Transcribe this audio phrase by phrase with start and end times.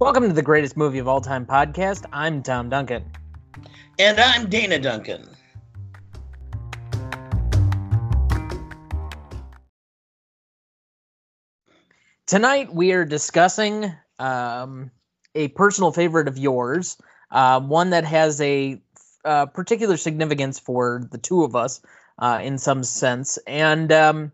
[0.00, 2.06] Welcome to the greatest movie of all time podcast.
[2.12, 3.04] I'm Tom Duncan.
[4.00, 5.28] And I'm Dana Duncan.
[12.26, 14.90] Tonight we are discussing um,
[15.36, 16.96] a personal favorite of yours,
[17.30, 18.82] uh, one that has a
[19.24, 21.80] uh, particular significance for the two of us
[22.18, 24.32] uh, in some sense, and um,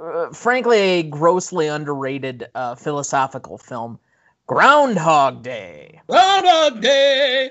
[0.00, 3.98] uh, frankly, a grossly underrated uh, philosophical film,
[4.46, 6.00] Groundhog Day.
[6.08, 7.50] Groundhog Day!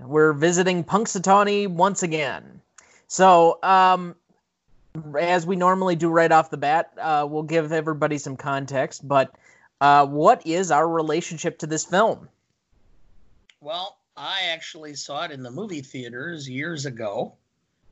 [0.00, 2.60] We're visiting Punxsutawney once again.
[3.06, 4.14] So, um,
[5.18, 9.06] as we normally do right off the bat, uh, we'll give everybody some context.
[9.06, 9.34] But
[9.80, 12.28] uh, what is our relationship to this film?
[13.60, 17.34] Well, I actually saw it in the movie theaters years ago,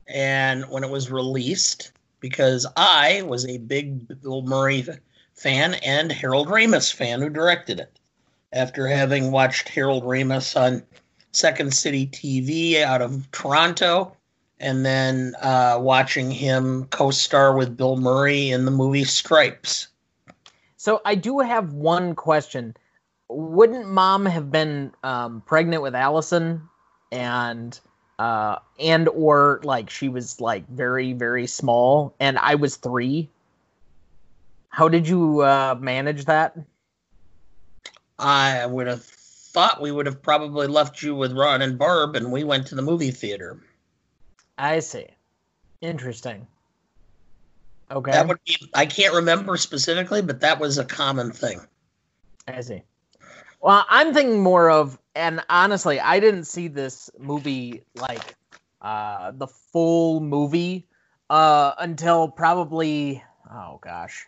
[0.07, 4.85] and when it was released, because I was a big Bill Murray
[5.33, 7.99] fan and Harold Ramis fan who directed it.
[8.51, 10.83] After having watched Harold Ramis on
[11.31, 14.15] Second City TV out of Toronto,
[14.59, 19.87] and then uh, watching him co-star with Bill Murray in the movie Stripes.
[20.77, 22.75] So I do have one question.
[23.29, 26.61] Wouldn't mom have been um, pregnant with Allison
[27.11, 27.79] and
[28.19, 33.27] uh, and or like she was like very very small and I was 3?
[34.67, 36.55] How did you uh, manage that?
[38.19, 42.31] I would have thought we would have probably left you with Ron and Barb and
[42.31, 43.63] we went to the movie theater.
[44.57, 45.07] I see.
[45.81, 46.45] Interesting.
[47.89, 48.11] Okay.
[48.11, 51.61] That would be I can't remember specifically, but that was a common thing.
[52.49, 52.83] I see.
[53.61, 58.35] Well, I'm thinking more of and honestly, I didn't see this movie like
[58.81, 60.87] uh the full movie
[61.29, 64.25] uh until probably oh gosh.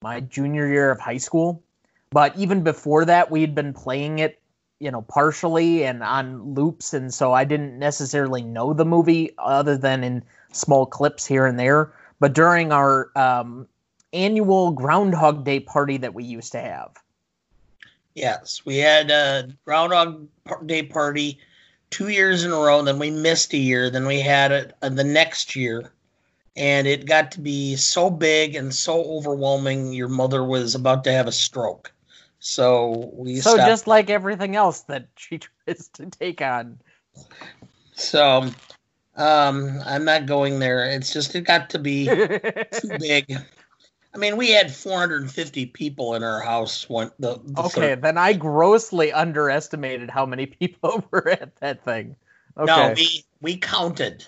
[0.00, 1.62] My junior year of high school.
[2.10, 4.40] But even before that, we had been playing it
[4.80, 9.76] you know partially and on loops and so i didn't necessarily know the movie other
[9.76, 10.22] than in
[10.52, 13.66] small clips here and there but during our um,
[14.12, 16.90] annual groundhog day party that we used to have
[18.18, 20.28] yes we had a groundhog
[20.66, 21.38] day party
[21.90, 24.88] two years in a row then we missed a year then we had it uh,
[24.88, 25.92] the next year
[26.56, 31.12] and it got to be so big and so overwhelming your mother was about to
[31.12, 31.92] have a stroke
[32.40, 33.68] so we so stopped.
[33.68, 36.78] just like everything else that she tries to take on.
[37.92, 38.50] So
[39.16, 40.84] um, I'm not going there.
[40.84, 42.06] It's just it got to be
[42.72, 43.36] too big.
[44.18, 46.88] I mean, we had 450 people in our house.
[46.88, 48.02] One the, the okay, third.
[48.02, 52.16] then I grossly underestimated how many people were at that thing.
[52.56, 52.66] Okay.
[52.66, 54.26] No, we we counted.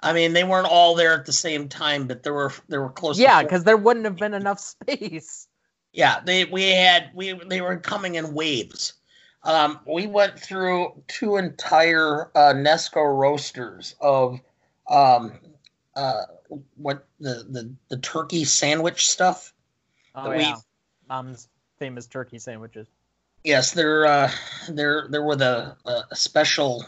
[0.00, 2.90] I mean, they weren't all there at the same time, but there were there were
[2.90, 3.16] close.
[3.16, 5.46] Yeah, because there wouldn't have been enough space.
[5.92, 8.94] Yeah, they we had we they were coming in waves.
[9.44, 14.40] Um, we went through two entire uh, Nesco roasters of
[14.90, 15.38] um,
[15.96, 16.22] uh,
[16.76, 19.52] what the, the the turkey sandwich stuff.
[20.14, 20.56] Oh yeah,
[21.08, 22.88] mom's famous turkey sandwiches.
[23.44, 24.30] Yes, they're uh,
[24.70, 26.84] they're they're with a, a special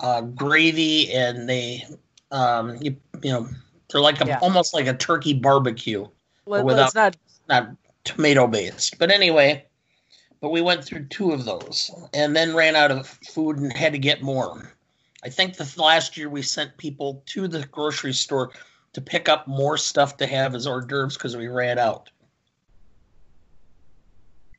[0.00, 1.84] uh, gravy, and they
[2.30, 3.48] um, you you know
[3.90, 4.38] they're like a, yeah.
[4.40, 6.06] almost like a turkey barbecue.
[6.46, 7.16] Let, without, not
[7.48, 7.70] not
[8.04, 8.98] tomato based.
[8.98, 9.66] But anyway,
[10.40, 13.92] but we went through two of those and then ran out of food and had
[13.92, 14.74] to get more.
[15.24, 18.50] I think the last year we sent people to the grocery store
[18.92, 22.10] to pick up more stuff to have as hors d'oeuvres because we ran out.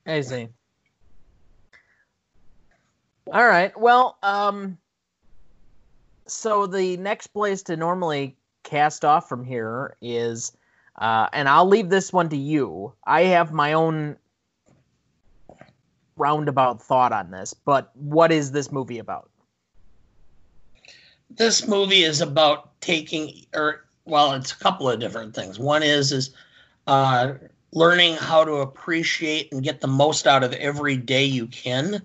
[0.05, 0.49] I see.
[3.31, 3.77] All right.
[3.77, 4.77] Well, um,
[6.25, 10.51] so the next place to normally cast off from here is
[10.99, 12.93] uh, and I'll leave this one to you.
[13.05, 14.17] I have my own
[16.17, 19.28] roundabout thought on this, but what is this movie about?
[21.29, 25.59] This movie is about taking, or well, it's a couple of different things.
[25.59, 26.31] One is is
[26.87, 27.33] uh,
[27.71, 32.01] learning how to appreciate and get the most out of every day you can,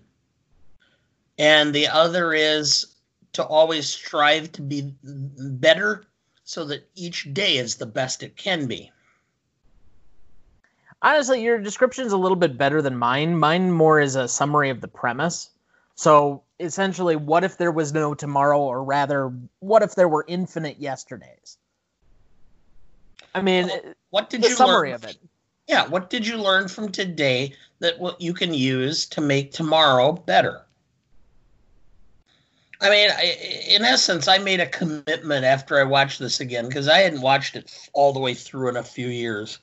[1.38, 2.94] and the other is
[3.32, 6.04] to always strive to be better
[6.44, 8.92] so that each day is the best it can be.
[11.02, 13.36] Honestly, your description is a little bit better than mine.
[13.36, 15.50] Mine more is a summary of the premise.
[15.96, 20.78] So essentially, what if there was no tomorrow, or rather, what if there were infinite
[20.78, 21.58] yesterdays?
[23.34, 24.94] I mean, well, what did you summary learn?
[24.96, 25.18] of it?
[25.66, 30.12] Yeah, what did you learn from today that what you can use to make tomorrow
[30.12, 30.62] better?
[32.80, 33.10] I mean,
[33.68, 37.56] in essence, I made a commitment after I watched this again because I hadn't watched
[37.56, 39.58] it all the way through in a few years.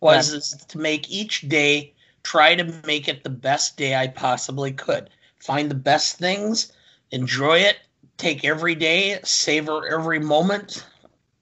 [0.00, 4.72] was is to make each day try to make it the best day I possibly
[4.72, 5.10] could.
[5.40, 6.72] Find the best things,
[7.10, 7.78] enjoy it,
[8.18, 10.86] take every day, savor every moment,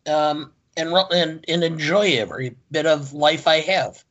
[0.06, 4.04] um, and, and and enjoy every bit of life I have.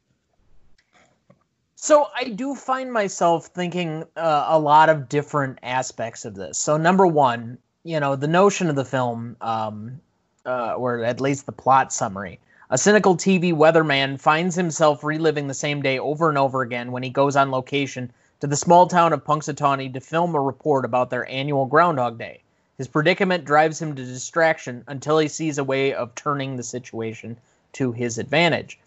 [1.76, 6.58] So I do find myself thinking uh, a lot of different aspects of this.
[6.58, 10.02] So number one, you know, the notion of the film, um,
[10.46, 12.40] uh, or at least the plot summary.
[12.70, 17.04] A cynical TV weatherman finds himself reliving the same day over and over again when
[17.04, 21.10] he goes on location to the small town of Punxsutawney to film a report about
[21.10, 22.42] their annual Groundhog Day.
[22.78, 27.38] His predicament drives him to distraction until he sees a way of turning the situation
[27.74, 28.80] to his advantage.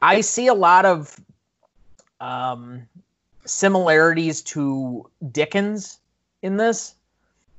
[0.00, 1.20] I see a lot of
[2.20, 2.86] um,
[3.44, 5.98] similarities to Dickens
[6.42, 6.94] in this,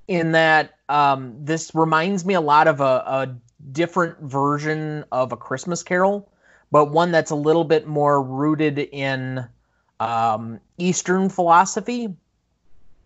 [0.08, 3.36] in that um, this reminds me a lot of a, a
[3.74, 6.30] different version of a Christmas Carol,
[6.72, 9.46] but one that's a little bit more rooted in
[10.00, 12.13] um, Eastern philosophy,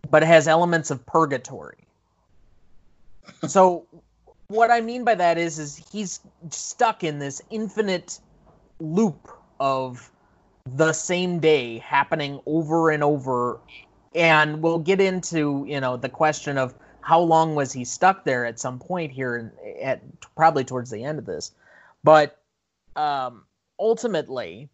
[0.09, 1.77] but it has elements of purgatory.
[3.47, 3.85] So
[4.47, 6.19] what I mean by that is is he's
[6.49, 8.19] stuck in this infinite
[8.79, 9.29] loop
[9.59, 10.11] of
[10.65, 13.59] the same day happening over and over.
[14.15, 18.45] And we'll get into you know the question of how long was he stuck there
[18.45, 19.51] at some point here
[19.81, 20.01] at
[20.35, 21.51] probably towards the end of this.
[22.03, 22.39] But
[22.95, 23.43] um,
[23.79, 24.69] ultimately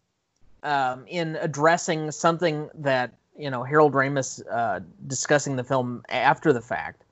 [0.62, 6.60] um, in addressing something that you know harold ramis uh, discussing the film after the
[6.60, 7.04] fact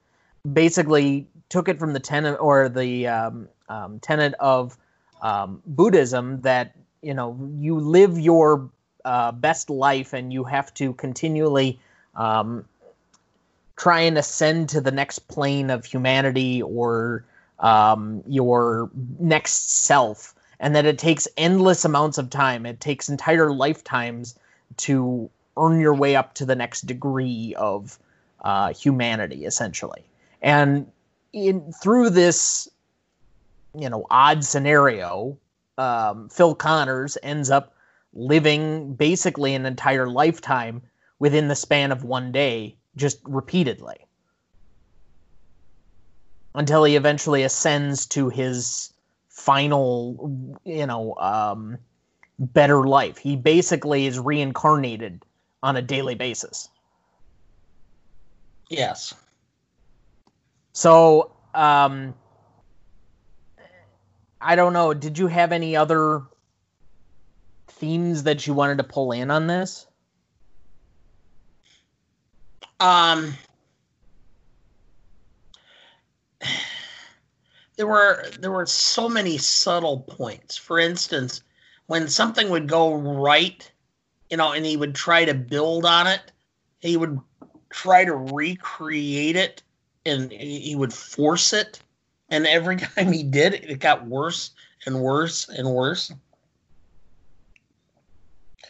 [0.53, 4.77] basically took it from the tenet or the um, um, tenet of
[5.23, 8.71] um, Buddhism that you know you live your
[9.05, 11.79] uh, best life and you have to continually
[12.15, 12.65] um,
[13.77, 17.25] try and ascend to the next plane of humanity or
[17.61, 22.67] um, your next self, and that it takes endless amounts of time.
[22.67, 24.35] It takes entire lifetimes
[24.79, 27.99] to earn your way up to the next degree of
[28.43, 30.05] uh, humanity, essentially.
[30.43, 30.91] And
[31.33, 32.69] in through this,
[33.75, 35.37] you know, odd scenario,
[35.77, 37.75] um, Phil Connors ends up
[38.15, 40.83] living basically an entire lifetime
[41.19, 43.97] within the span of one day, just repeatedly.
[46.55, 48.93] Until he eventually ascends to his
[49.49, 51.79] final, you know, um,
[52.39, 53.17] better life.
[53.17, 55.25] He basically is reincarnated
[55.63, 56.69] on a daily basis.
[58.69, 59.15] Yes.
[60.75, 62.13] So, um,
[64.39, 64.93] I don't know.
[64.93, 66.25] Did you have any other
[67.69, 69.87] themes that you wanted to pull in on this?
[72.81, 73.33] Um,
[77.79, 80.57] there were there were so many subtle points.
[80.57, 81.43] For instance,
[81.87, 83.71] when something would go right,
[84.29, 86.33] you know, and he would try to build on it,
[86.81, 87.19] he would
[87.71, 89.63] try to recreate it
[90.05, 91.81] and he would force it.
[92.31, 94.51] And every time he did, it it got worse
[94.85, 96.13] and worse and worse.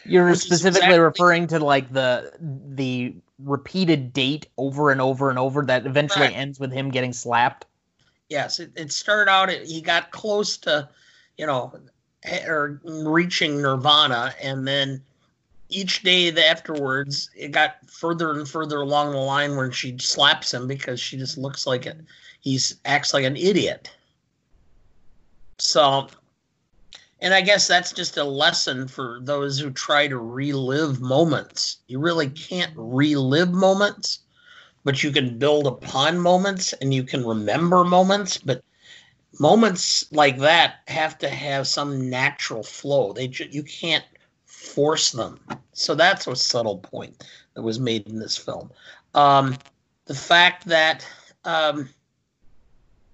[0.05, 5.39] You're Which specifically exactly, referring to like the the repeated date over and over and
[5.39, 6.35] over that eventually right.
[6.35, 7.65] ends with him getting slapped.
[8.29, 9.49] Yes, it, it started out.
[9.49, 10.87] He got close to,
[11.37, 11.73] you know,
[12.45, 15.01] or reaching nirvana, and then
[15.69, 20.67] each day afterwards, it got further and further along the line when she slaps him
[20.67, 21.97] because she just looks like it.
[22.41, 23.91] He's acts like an idiot.
[25.59, 26.07] So,
[27.19, 31.77] and I guess that's just a lesson for those who try to relive moments.
[31.87, 34.19] You really can't relive moments,
[34.89, 38.39] but you can build upon moments and you can remember moments.
[38.39, 38.63] But
[39.39, 43.13] moments like that have to have some natural flow.
[43.13, 44.03] They you can't
[44.47, 45.39] force them.
[45.73, 48.71] So that's a subtle point that was made in this film.
[49.13, 49.59] Um,
[50.05, 51.07] the fact that
[51.45, 51.87] um,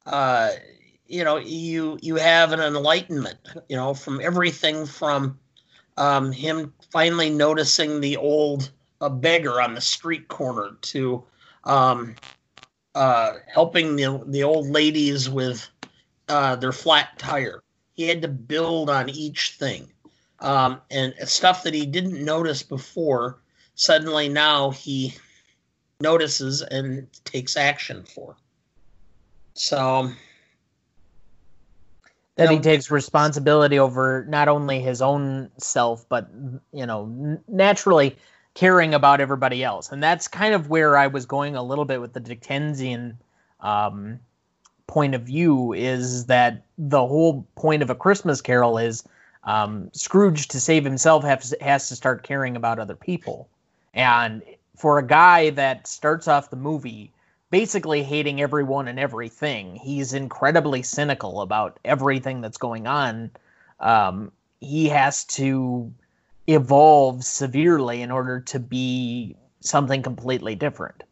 [0.06, 0.52] uh,
[1.08, 5.38] you know you you have an enlightenment, you know, from everything from
[5.98, 11.22] um, him finally noticing the old a beggar on the street corner to
[11.66, 12.16] um,
[12.94, 15.68] uh, helping the the old ladies with
[16.30, 17.62] uh, their flat tire.
[17.94, 19.92] He had to build on each thing
[20.40, 23.40] um, and stuff that he didn't notice before.
[23.76, 25.16] Suddenly now he
[26.00, 28.36] notices and takes action for.
[29.54, 30.12] So
[32.36, 36.30] that he takes responsibility over not only his own self, but
[36.74, 38.18] you know, naturally
[38.56, 42.02] caring about everybody else, and that's kind of where I was going a little bit
[42.02, 43.18] with the Dickensian
[43.60, 44.20] um,
[44.88, 45.74] point of view.
[45.74, 49.04] Is that the whole point of a Christmas Carol is
[49.46, 53.48] um, Scrooge, to save himself, has, has to start caring about other people.
[53.94, 54.42] And
[54.76, 57.12] for a guy that starts off the movie
[57.52, 63.32] basically hating everyone and everything, he's incredibly cynical about everything that's going on.
[63.80, 65.94] Um, he has to
[66.48, 71.04] evolve severely in order to be something completely different.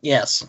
[0.00, 0.44] Yes.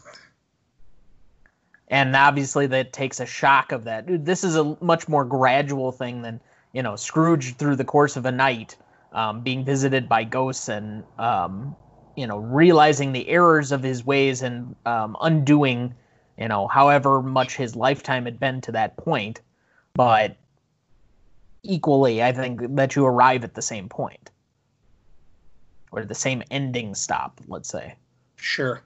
[1.89, 4.25] And obviously, that takes a shock of that.
[4.25, 6.39] This is a much more gradual thing than,
[6.71, 8.75] you know, Scrooge through the course of a night
[9.11, 11.75] um, being visited by ghosts and, um,
[12.15, 15.93] you know, realizing the errors of his ways and um, undoing,
[16.39, 19.41] you know, however much his lifetime had been to that point.
[19.93, 20.35] But
[21.63, 24.29] equally, I think that you arrive at the same point
[25.91, 27.95] or the same ending stop, let's say.
[28.35, 28.83] Sure.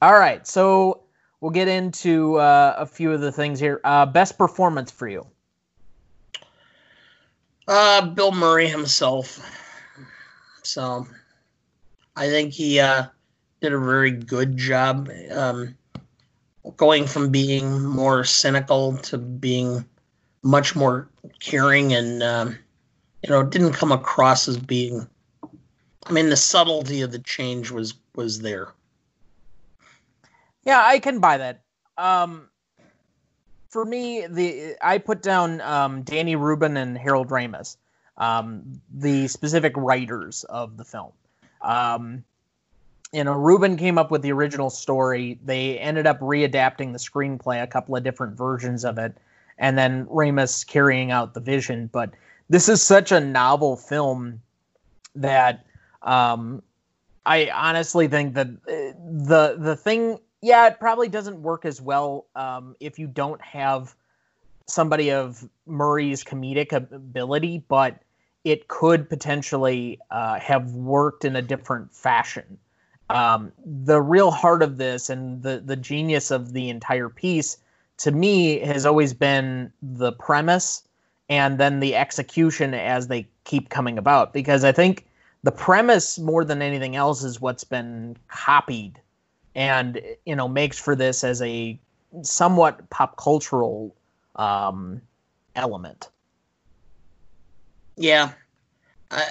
[0.00, 0.46] All right.
[0.46, 1.02] So
[1.40, 3.80] we'll get into uh, a few of the things here.
[3.84, 5.26] Uh, best performance for you?
[7.68, 9.38] Uh, Bill Murray himself.
[10.62, 11.06] So
[12.16, 13.04] I think he uh,
[13.60, 15.76] did a very good job um,
[16.76, 19.84] going from being more cynical to being
[20.42, 21.08] much more
[21.40, 22.58] caring and, um,
[23.22, 25.06] you know, didn't come across as being.
[26.06, 28.72] I mean, the subtlety of the change was was there.
[30.64, 31.62] Yeah, I can buy that.
[31.96, 32.48] Um,
[33.68, 37.76] for me, the I put down um, Danny Rubin and Harold Ramis,
[38.16, 41.12] um, the specific writers of the film.
[41.62, 42.24] Um,
[43.12, 45.38] you know, Rubin came up with the original story.
[45.44, 49.16] They ended up readapting the screenplay, a couple of different versions of it,
[49.58, 51.88] and then Ramis carrying out the vision.
[51.92, 52.10] But
[52.48, 54.40] this is such a novel film
[55.14, 55.64] that
[56.02, 56.62] um,
[57.26, 62.26] I honestly think that uh, the the thing yeah, it probably doesn't work as well
[62.34, 63.94] um, if you don't have
[64.66, 68.02] somebody of Murray's comedic ability, but
[68.44, 72.58] it could potentially uh, have worked in a different fashion.
[73.08, 77.58] Um, the real heart of this and the the genius of the entire piece,
[78.02, 80.82] to me, has always been the premise
[81.28, 84.32] and then the execution as they keep coming about.
[84.32, 85.06] Because I think
[85.44, 89.00] the premise, more than anything else, is what's been copied
[89.54, 91.78] and you know makes for this as a
[92.22, 93.94] somewhat pop cultural
[94.36, 95.00] um,
[95.54, 96.08] element.
[97.96, 98.32] Yeah,
[99.12, 99.22] uh,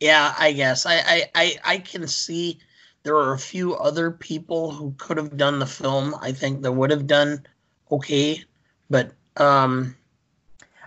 [0.00, 2.58] yeah, I guess I, I I I can see
[3.06, 6.16] there are a few other people who could have done the film.
[6.20, 7.46] I think that would have done
[7.92, 8.42] okay,
[8.90, 9.96] but um,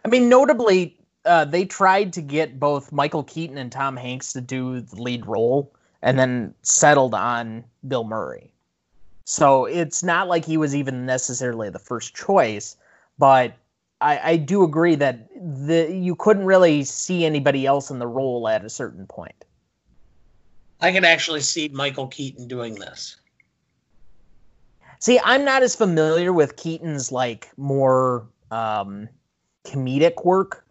[0.03, 4.41] I mean, notably, uh, they tried to get both Michael Keaton and Tom Hanks to
[4.41, 8.51] do the lead role and then settled on Bill Murray.
[9.23, 12.75] So it's not like he was even necessarily the first choice,
[13.17, 13.53] but
[14.01, 18.49] I, I do agree that the you couldn't really see anybody else in the role
[18.49, 19.45] at a certain point.
[20.81, 23.17] I can actually see Michael Keaton doing this.
[24.99, 29.07] See, I'm not as familiar with Keaton's like more um,
[29.65, 30.65] comedic work.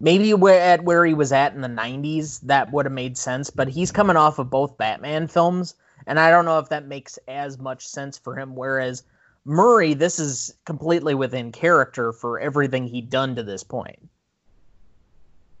[0.00, 3.50] Maybe where at where he was at in the 90s that would have made sense
[3.50, 5.74] but he's coming off of both batman films
[6.06, 9.02] and i don't know if that makes as much sense for him whereas
[9.44, 14.08] murray this is completely within character for everything he'd done to this point.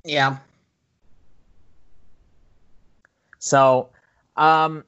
[0.04, 0.38] Yeah
[3.40, 3.90] so
[4.36, 4.84] um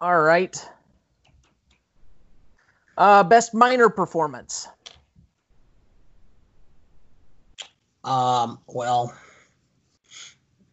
[0.00, 0.66] all right
[2.96, 4.68] uh best minor performance
[8.08, 9.12] Um, well,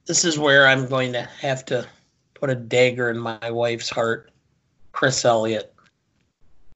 [0.06, 1.86] this is where I'm going to have to
[2.34, 4.32] put a dagger in my wife's heart.
[4.94, 5.74] Chris Elliott.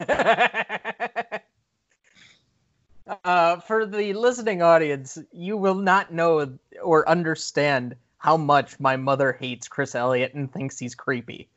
[0.10, 1.42] uh,
[3.62, 9.68] for the listening audience, you will not know or understand how much my mother hates
[9.68, 11.50] Chris Elliott and thinks he's creepy.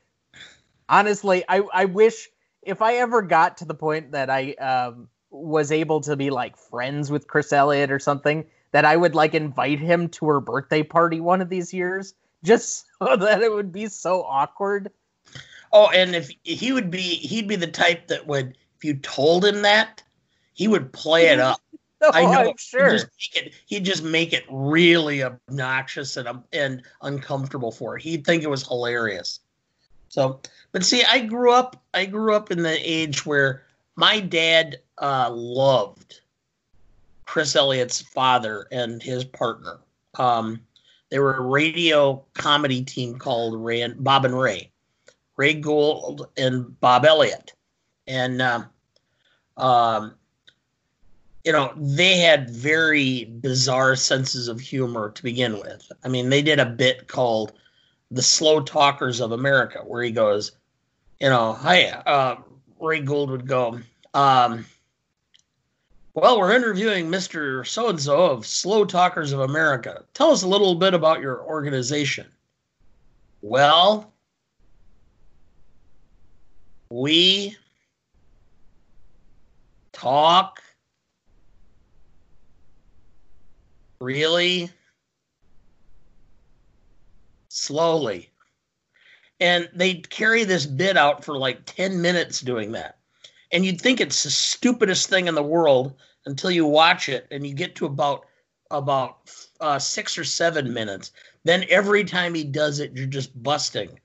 [0.89, 2.29] Honestly, I, I wish
[2.63, 6.57] if I ever got to the point that I um, was able to be like
[6.57, 10.83] friends with Chris Elliott or something, that I would like invite him to her birthday
[10.83, 12.15] party one of these years
[12.45, 14.91] just so that it would be so awkward.
[15.73, 19.45] Oh, and if he would be, he'd be the type that would, if you told
[19.45, 20.03] him that,
[20.53, 21.62] he would play it up.
[22.07, 22.51] oh, I know.
[22.51, 22.91] I'm sure.
[22.91, 27.93] He'd just, it, he'd just make it really obnoxious and um, and uncomfortable for.
[27.93, 27.99] Her.
[27.99, 29.39] He'd think it was hilarious.
[30.09, 30.41] So,
[30.73, 31.81] but see, I grew up.
[31.95, 33.63] I grew up in the age where
[33.95, 36.21] my dad uh, loved
[37.25, 39.79] Chris Elliott's father and his partner.
[40.19, 40.61] Um,
[41.11, 44.73] they were a radio comedy team called Ray and Bob and Ray,
[45.37, 47.53] Ray Gould and Bob Elliott,
[48.07, 48.65] and uh,
[49.57, 50.15] um,
[51.45, 55.91] you know, they had very bizarre senses of humor to begin with.
[56.05, 57.53] I mean, they did a bit called
[58.11, 60.53] "The Slow Talkers of America," where he goes,
[61.21, 62.37] you know, hi, uh,
[62.81, 63.79] Ray Gould would go,
[64.13, 64.67] um,
[66.15, 67.67] well, we're interviewing Mr.
[67.67, 70.05] So and so of Slow Talkers of America.
[70.15, 72.27] Tell us a little bit about your organization.
[73.41, 74.13] Well,
[76.91, 77.57] we
[79.93, 80.61] talk
[84.03, 84.71] really
[87.49, 88.31] slowly.
[89.41, 92.99] And they carry this bit out for like 10 minutes doing that.
[93.53, 95.95] And you'd think it's the stupidest thing in the world
[96.27, 98.27] until you watch it and you get to about
[98.71, 99.31] about
[99.61, 101.13] uh, six or seven minutes.
[101.45, 104.01] Then every time he does it, you're just busting.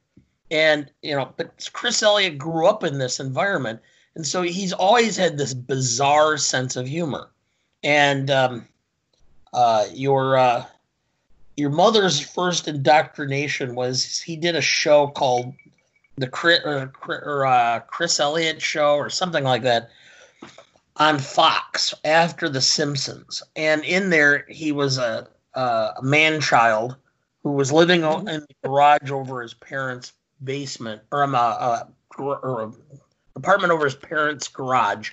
[0.52, 3.80] And you know, but Chris Elliott grew up in this environment,
[4.16, 7.30] and so he's always had this bizarre sense of humor.
[7.84, 8.68] And um,
[9.54, 10.66] uh, your uh,
[11.56, 15.54] your mother's first indoctrination was he did a show called
[16.18, 19.90] the Chris, or, or uh, Chris Elliott show or something like that
[20.98, 25.28] on Fox after The Simpsons, and in there he was a
[25.58, 26.96] a man child
[27.44, 30.14] who was living in the garage over his parents'
[30.44, 32.72] basement or um, a, a, or a
[33.36, 35.12] apartment over his parents' garage,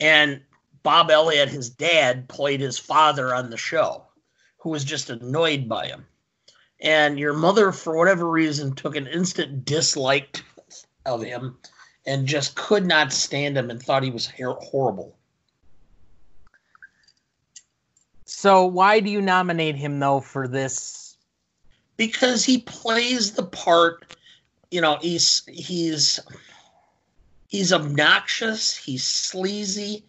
[0.00, 0.40] and
[0.82, 4.04] Bob Elliott, his dad, played his father on the show,
[4.58, 6.06] who was just annoyed by him.
[6.80, 10.42] And your mother, for whatever reason, took an instant dislike
[11.04, 11.58] of him
[12.06, 15.14] and just could not stand him and thought he was horrible.
[18.24, 21.16] So why do you nominate him though for this?
[21.96, 24.16] Because he plays the part.
[24.70, 26.20] You know, he's he's
[27.48, 28.76] he's obnoxious.
[28.76, 30.04] He's sleazy.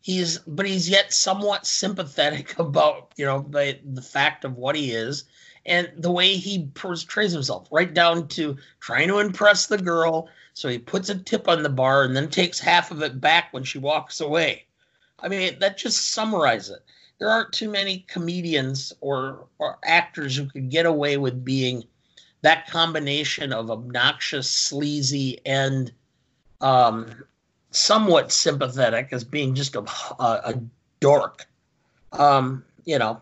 [0.00, 4.92] He's but he's yet somewhat sympathetic about you know the the fact of what he
[4.92, 5.24] is
[5.66, 10.28] and the way he portrays himself, right down to trying to impress the girl.
[10.54, 13.52] So he puts a tip on the bar and then takes half of it back
[13.52, 14.66] when she walks away.
[15.18, 16.84] I mean, that just summarizes it.
[17.18, 21.84] There aren't too many comedians or, or actors who could get away with being
[22.40, 25.92] that combination of obnoxious, sleazy, and
[26.62, 27.24] um,
[27.70, 29.80] somewhat sympathetic as being just a,
[30.18, 30.60] a, a
[31.00, 31.46] dork.
[32.12, 33.20] Um, you know,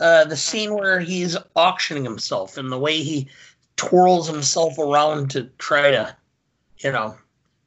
[0.00, 3.28] uh, the scene where he's auctioning himself and the way he
[3.76, 6.16] twirls himself around to try to,
[6.78, 7.16] you know,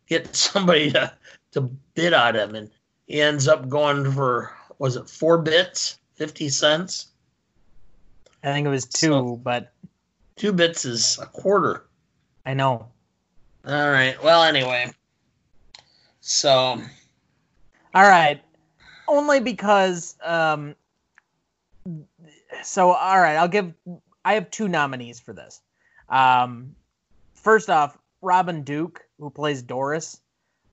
[0.08, 1.12] get somebody to,
[1.52, 1.62] to
[1.96, 2.56] bid on him.
[2.56, 2.70] And
[3.08, 7.08] he ends up going for, was it four bits, 50 cents?
[8.44, 9.74] I think it was two, so, but.
[10.36, 11.86] Two bits is a quarter.
[12.46, 12.88] I know.
[13.66, 14.22] All right.
[14.24, 14.92] Well, anyway.
[16.28, 16.82] So.
[17.96, 18.42] All right.
[19.08, 20.76] Only because um,
[22.64, 23.74] so all right, I'll give.
[24.26, 25.62] I have two nominees for this.
[26.10, 26.76] Um,
[27.34, 30.20] first off, Robin Duke, who plays Doris.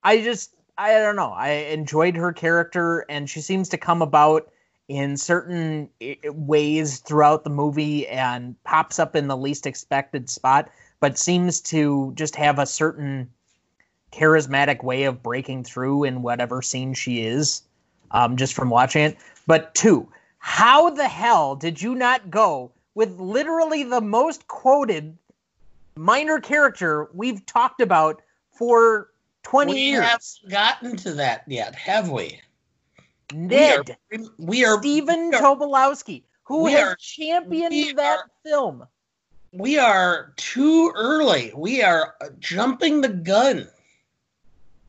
[0.03, 1.33] I just, I don't know.
[1.33, 4.51] I enjoyed her character, and she seems to come about
[4.89, 5.89] in certain
[6.25, 10.69] ways throughout the movie and pops up in the least expected spot,
[11.01, 13.31] but seems to just have a certain
[14.15, 17.63] charismatic way of breaking through in whatever scene she is,
[18.13, 19.19] um, just from watching it.
[19.47, 25.17] But two, how the hell did you not go with literally the most quoted
[25.97, 29.11] minor character we've talked about for
[29.43, 30.41] 20 we years?
[30.45, 32.41] We haven't gotten to that yet, have we?
[33.33, 33.97] Ned.
[34.11, 38.87] We are, we are Stephen we are, Tobolowsky, who has are, championed that film.
[39.53, 41.53] We are too early.
[41.55, 43.69] We are jumping the gun.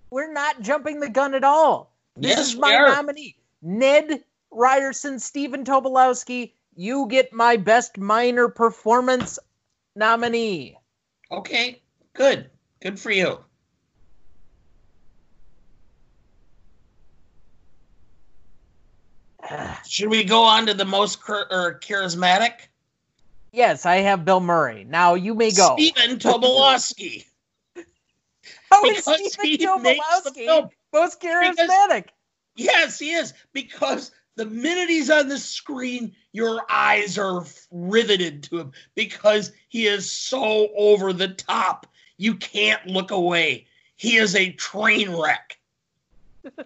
[0.10, 1.92] We're not jumping the gun at all.
[2.16, 3.36] This yes, is my nominee.
[3.62, 9.40] Ned Ryerson, Stephen Tobolowsky, you get my best minor performance
[9.96, 10.78] nominee.
[11.32, 11.82] Okay,
[12.14, 12.50] good.
[12.82, 13.40] Good for you.
[19.88, 22.68] Should we go on to the most or charismatic?
[23.52, 24.84] Yes, I have Bill Murray.
[24.84, 25.76] Now you may go.
[25.78, 27.26] Stephen Tobolowsky.
[28.84, 31.56] How is Stephen Tobolowsky most charismatic?
[31.56, 32.10] Because,
[32.56, 33.34] yes, he is.
[33.54, 39.88] Because the minute he's on the screen, your eyes are riveted to him because he
[39.88, 41.88] is so over the top.
[42.18, 43.68] You can't look away.
[43.96, 45.58] He is a train wreck.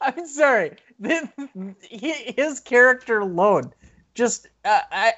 [0.00, 0.76] I'm sorry.
[1.90, 3.72] His character alone
[4.18, 5.12] just uh, I,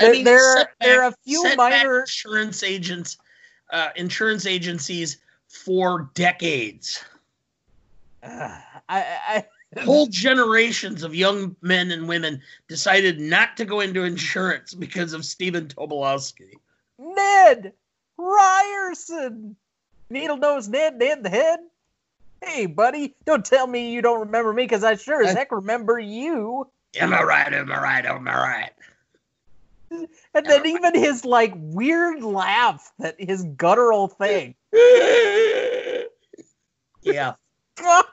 [0.00, 3.16] I mean, there back, there are a few minor insurance agents,
[3.72, 7.02] uh, insurance agencies for decades
[8.22, 8.58] Uh,
[8.88, 9.46] I, I
[9.80, 15.24] Whole generations of young men and women decided not to go into insurance because of
[15.24, 16.58] Stephen Tobolowsky.
[16.98, 17.72] Ned
[18.18, 19.56] Ryerson,
[20.10, 21.60] needle nose Ned, Ned the head.
[22.42, 25.98] Hey, buddy, don't tell me you don't remember me because I sure as heck remember
[25.98, 26.68] you.
[26.96, 27.52] Am I right?
[27.52, 28.04] Am I right?
[28.04, 28.72] Am I right?
[30.34, 34.54] And then even his like weird laugh, that his guttural thing.
[37.02, 37.34] yeah.
[37.76, 38.04] God,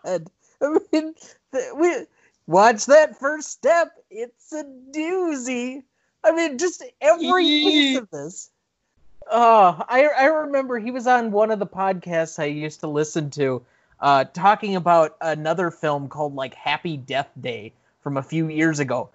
[0.62, 1.14] I mean,
[1.76, 1.96] we
[2.48, 3.94] watch that first step.
[4.10, 5.84] It's a doozy.
[6.24, 8.50] I mean, just every piece of this.
[9.32, 13.30] Oh, I I remember he was on one of the podcasts I used to listen
[13.32, 13.64] to,
[14.00, 19.10] uh, talking about another film called like Happy Death Day from a few years ago,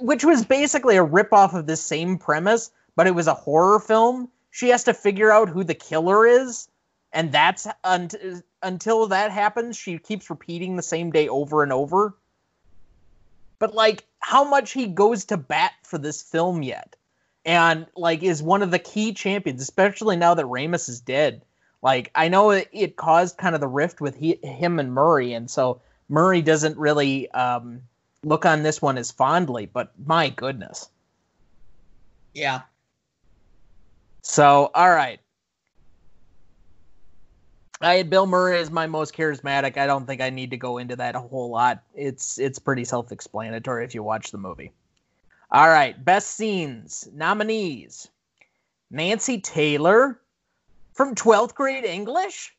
[0.00, 4.28] which was basically a ripoff of this same premise, but it was a horror film.
[4.50, 6.68] She has to figure out who the killer is,
[7.12, 8.10] and that's un-
[8.62, 12.16] until that happens, she keeps repeating the same day over and over.
[13.58, 16.96] But like, how much he goes to bat for this film yet,
[17.44, 21.42] and like is one of the key champions, especially now that Ramis is dead.
[21.82, 25.32] Like, I know it, it caused kind of the rift with he, him and Murray,
[25.32, 27.82] and so Murray doesn't really um,
[28.24, 29.66] look on this one as fondly.
[29.66, 30.88] But my goodness.
[32.34, 32.62] Yeah.
[34.22, 35.20] So, all right.
[37.80, 39.76] I had Bill Murray as my most charismatic.
[39.76, 41.82] I don't think I need to go into that a whole lot.
[41.94, 44.72] It's it's pretty self-explanatory if you watch the movie.
[45.50, 48.08] All right, best scenes nominees:
[48.90, 50.20] Nancy Taylor
[50.92, 52.52] from 12th grade English,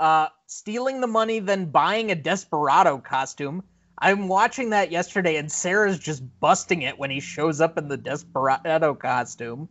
[0.00, 3.62] uh, stealing the money, then buying a desperado costume.
[3.98, 7.98] I'm watching that yesterday, and Sarah's just busting it when he shows up in the
[7.98, 9.68] desperado costume.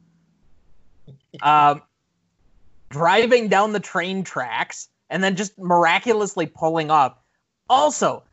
[1.42, 1.82] Um,
[2.90, 7.24] driving down the train tracks and then just miraculously pulling up.
[7.68, 8.24] Also,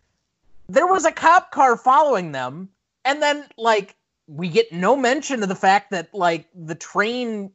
[0.68, 2.68] there was a cop car following them,
[3.06, 3.94] and then like
[4.26, 7.50] we get no mention of the fact that like the train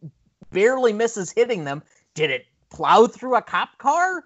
[0.52, 1.84] barely misses hitting them.
[2.16, 4.24] Did it plow through a cop car?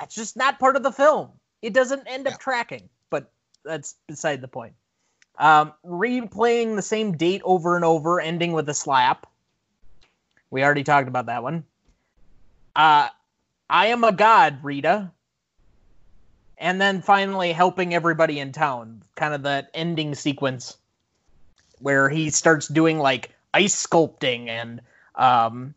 [0.00, 1.28] That's just not part of the film.
[1.60, 3.30] It doesn't end up tracking, but
[3.64, 4.72] that's beside the point.
[5.38, 9.26] Um, replaying the same date over and over, ending with a slap.
[10.50, 11.64] We already talked about that one.
[12.74, 13.08] Uh,
[13.68, 15.10] I am a god, Rita.
[16.56, 19.02] And then finally helping everybody in town.
[19.16, 20.78] Kind of that ending sequence
[21.78, 24.80] where he starts doing like ice sculpting and
[25.14, 25.74] um,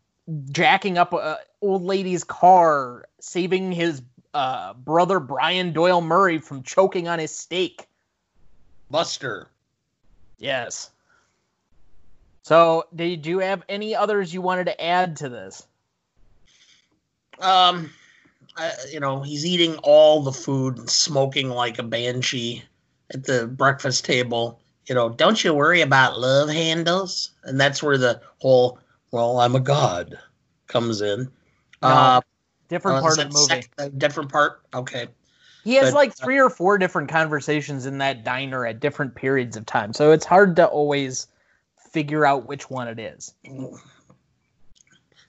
[0.50, 4.02] jacking up a old lady's car, saving his
[4.34, 7.88] uh, brother Brian Doyle Murray from choking on his steak.
[8.90, 9.48] Buster.
[10.38, 10.92] Yes.
[12.44, 15.66] So, did you have any others you wanted to add to this?
[17.40, 17.90] Um,
[18.58, 22.64] I, you know, he's eating all the food and smoking like a banshee
[23.14, 24.60] at the breakfast table.
[24.88, 27.32] You know, don't you worry about love handles?
[27.46, 28.80] And that's where the whole
[29.12, 30.20] "well, I'm a god"
[30.68, 31.32] comes in.
[31.82, 32.22] No, uh,
[32.74, 33.62] Different uh, part of the movie.
[33.62, 34.62] sec- a different part.
[34.74, 35.08] Okay.
[35.64, 39.56] He has but- like three or four different conversations in that diner at different periods
[39.56, 39.94] of time.
[39.94, 41.28] So it's hard to always
[41.92, 43.36] figure out which one it is.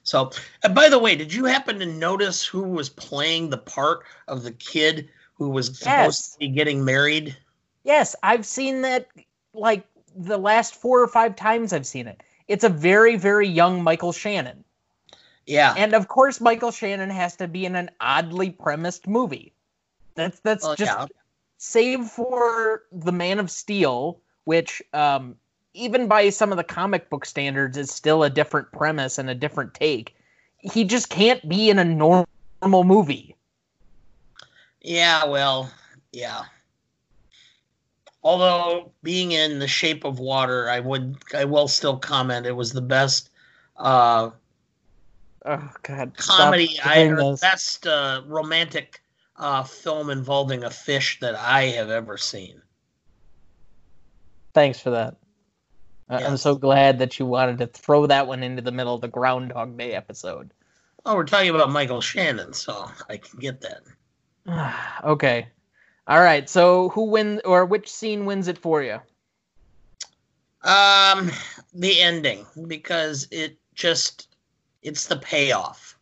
[0.05, 0.31] So,
[0.73, 4.53] by the way, did you happen to notice who was playing the part of the
[4.53, 6.33] kid who was supposed Yes.
[6.33, 7.37] to be getting married?
[7.85, 9.09] Yes, I've seen that
[9.53, 12.23] like the last four or five times I've seen it.
[12.49, 14.65] It's a very, very young Michael Shannon.
[15.47, 15.75] Yeah.
[15.77, 19.53] And of course Michael Shannon has to be in an oddly premised movie.
[20.15, 21.07] That's that's Well, just yeah.
[21.59, 25.37] save for the Man of Steel, which um,
[25.75, 29.35] even by some of the comic book standards is still a different premise and a
[29.35, 30.15] different take.
[30.59, 32.27] He just can't be in a normal
[32.63, 33.37] movie.
[34.81, 35.71] Yeah, well,
[36.13, 36.45] yeah.
[38.23, 42.73] Although being in the shape of water, I would I will still comment it was
[42.73, 43.31] the best
[43.77, 44.31] uh
[45.45, 46.17] Oh God!
[46.17, 47.41] comedy I this.
[47.41, 49.03] best uh romantic
[49.37, 52.63] uh film involving a fish that I have ever seen.
[54.55, 55.17] Thanks for that.
[56.09, 59.09] I'm so glad that you wanted to throw that one into the middle of the
[59.09, 60.51] Groundhog Day episode.
[61.07, 63.83] Oh, we're talking about Michael Shannon, so I can get that.
[65.05, 65.49] okay.
[66.07, 66.49] All right.
[66.49, 69.01] So who wins or which scene wins it for you?
[70.63, 71.31] Um
[71.75, 74.34] the ending because it just
[74.85, 75.99] it's the payoff.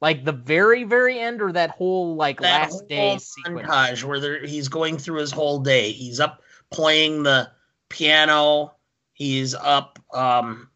[0.00, 3.68] Like the very, very end, or that whole like that last day whole sequence?
[3.68, 5.92] montage where there, he's going through his whole day.
[5.92, 7.50] He's up playing the
[7.88, 8.74] piano.
[9.14, 10.00] He's up.
[10.12, 10.68] Um,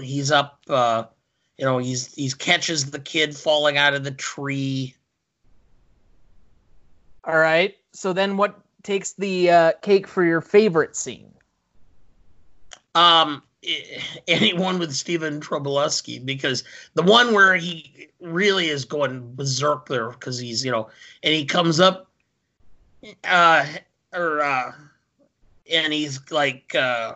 [0.00, 1.04] he's up uh,
[1.58, 4.94] you know, he's he's catches the kid falling out of the tree.
[7.24, 7.76] All right.
[7.92, 11.32] So then, what takes the uh, cake for your favorite scene?
[12.94, 13.42] Um,
[14.28, 20.38] anyone with Stephen Tobolowsky because the one where he really is going berserk there because
[20.38, 20.88] he's you know,
[21.22, 22.10] and he comes up,
[23.24, 23.66] uh,
[24.12, 24.72] or uh,
[25.70, 27.14] and he's like uh,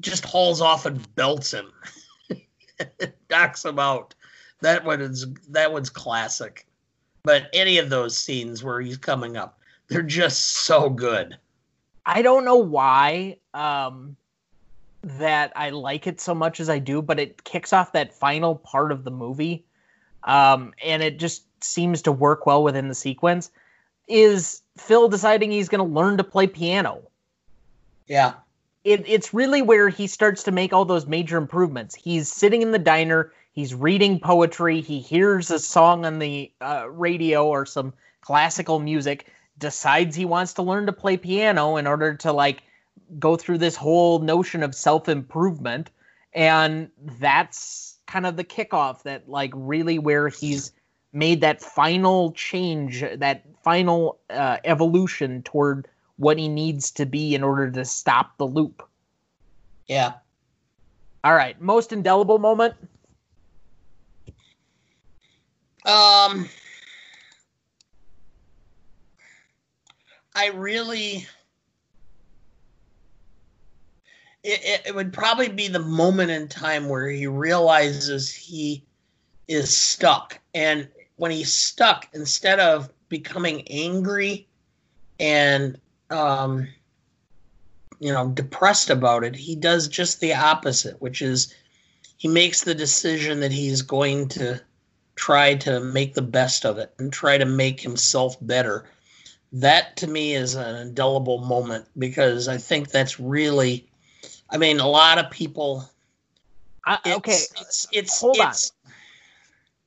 [0.00, 1.72] just hauls off and belts him,
[3.30, 4.14] knocks him out.
[4.60, 6.66] That one is that one's classic.
[7.22, 11.38] But any of those scenes where he's coming up, they're just so good.
[12.04, 14.14] I don't know why um,
[15.04, 18.56] that I like it so much as I do, but it kicks off that final
[18.56, 19.64] part of the movie,
[20.24, 23.50] um, and it just seems to work well within the sequence.
[24.08, 27.02] Is Phil deciding he's going to learn to play piano?
[28.06, 28.34] Yeah.
[28.84, 31.94] It, it's really where he starts to make all those major improvements.
[31.94, 36.90] He's sitting in the diner, he's reading poetry, he hears a song on the uh,
[36.90, 39.26] radio or some classical music,
[39.58, 42.62] decides he wants to learn to play piano in order to like
[43.18, 45.90] go through this whole notion of self improvement.
[46.32, 50.72] And that's kind of the kickoff that, like, really where he's
[51.12, 57.42] made that final change, that final uh, evolution toward what he needs to be in
[57.42, 58.82] order to stop the loop.
[59.86, 60.14] Yeah.
[61.22, 62.74] All right, most indelible moment.
[65.86, 66.48] Um,
[70.34, 71.26] I really.
[74.44, 78.84] It, it, would probably be the moment in time where he realizes he
[79.48, 80.38] is stuck.
[80.54, 84.46] And when he's stuck, instead of becoming angry
[85.18, 85.80] and,
[86.10, 86.68] um,
[88.00, 91.54] you know, depressed about it, he does just the opposite, which is
[92.18, 94.60] he makes the decision that he's going to
[95.16, 98.84] try to make the best of it and try to make himself better.
[99.52, 103.86] That to me is an indelible moment because I think that's really,
[104.50, 105.88] I mean, a lot of people.
[106.86, 108.52] I, It's, okay, it's it's hold on.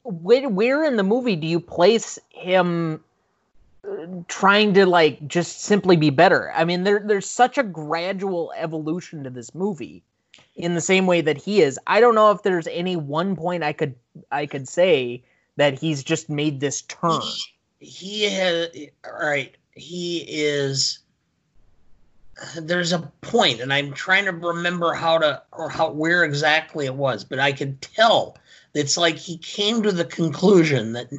[0.04, 3.04] where, where in the movie do you place him
[3.88, 6.52] uh, trying to like just simply be better?
[6.54, 10.04] I mean, there there's such a gradual evolution to this movie
[10.56, 11.80] in the same way that he is.
[11.86, 13.96] I don't know if there's any one point I could
[14.32, 15.24] I could say
[15.56, 17.22] that he's just made this turn.
[17.80, 18.70] he has
[19.06, 21.00] all right he is
[22.62, 26.93] there's a point and i'm trying to remember how to or how where exactly it
[26.93, 28.38] was but i could tell
[28.78, 31.10] it's like he came to the conclusion that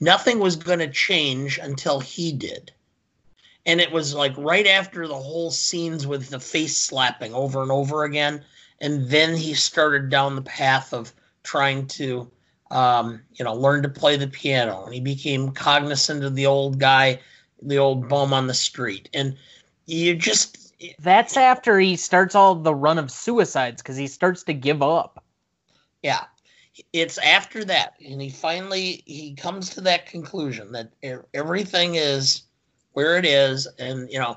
[0.00, 2.72] nothing was going to change until he did.
[3.66, 7.70] And it was like right after the whole scenes with the face slapping over and
[7.70, 8.44] over again
[8.80, 12.30] and then he started down the path of trying to
[12.70, 16.78] um, you know, learn to play the piano, and he became cognizant of the old
[16.78, 17.18] guy,
[17.62, 19.38] the old bum on the street, and
[19.88, 24.52] you just, That's after he starts all the run of suicides because he starts to
[24.52, 25.24] give up.
[26.02, 26.24] yeah,
[26.92, 30.92] it's after that, and he finally he comes to that conclusion that
[31.34, 32.42] everything is
[32.92, 34.36] where it is, and you know,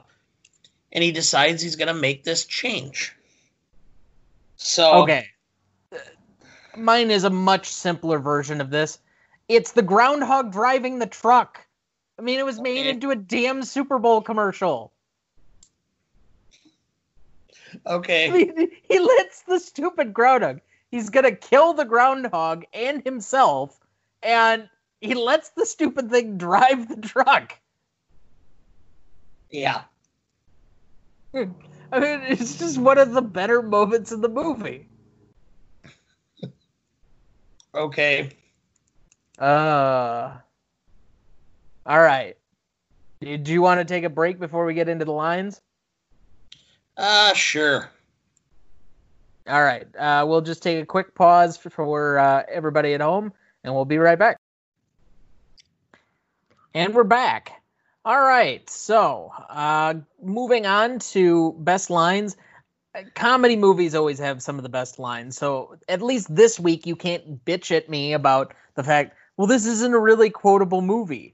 [0.92, 3.16] and he decides he's going to make this change.
[4.56, 5.28] So Okay.
[6.76, 9.00] Mine is a much simpler version of this.
[9.50, 11.68] It's the groundhog driving the truck.
[12.18, 12.90] I mean, it was made Okay.
[12.90, 14.94] into a damn Super Bowl commercial.
[18.28, 20.62] I okay, mean, he lets the stupid groundhog.
[20.90, 23.80] He's gonna kill the groundhog and himself,
[24.22, 24.70] and
[25.02, 27.60] he lets the stupid thing drive the truck.
[29.52, 29.84] yeah,
[31.92, 34.90] I mean, it's just one of the better moments in the movie.
[37.74, 38.30] okay.
[39.40, 40.38] Uh.
[41.86, 42.38] All right.
[43.22, 45.62] Do you want to take a break before we get into the lines?
[46.97, 47.89] Uh, sure.
[49.47, 49.88] All right.
[49.95, 53.86] Uh, we'll just take a quick pause for, for uh, everybody at home, and we'll
[53.86, 54.38] be right back.
[56.73, 57.62] And we're back.
[58.06, 58.67] All right.
[58.69, 62.38] So, uh, moving on to best lines.
[62.95, 65.38] Uh, Comedy movies always have some of the best lines.
[65.38, 69.65] So, at least this week, you can't bitch at me about the fact, well, this
[69.65, 71.34] isn't a really quotable movie.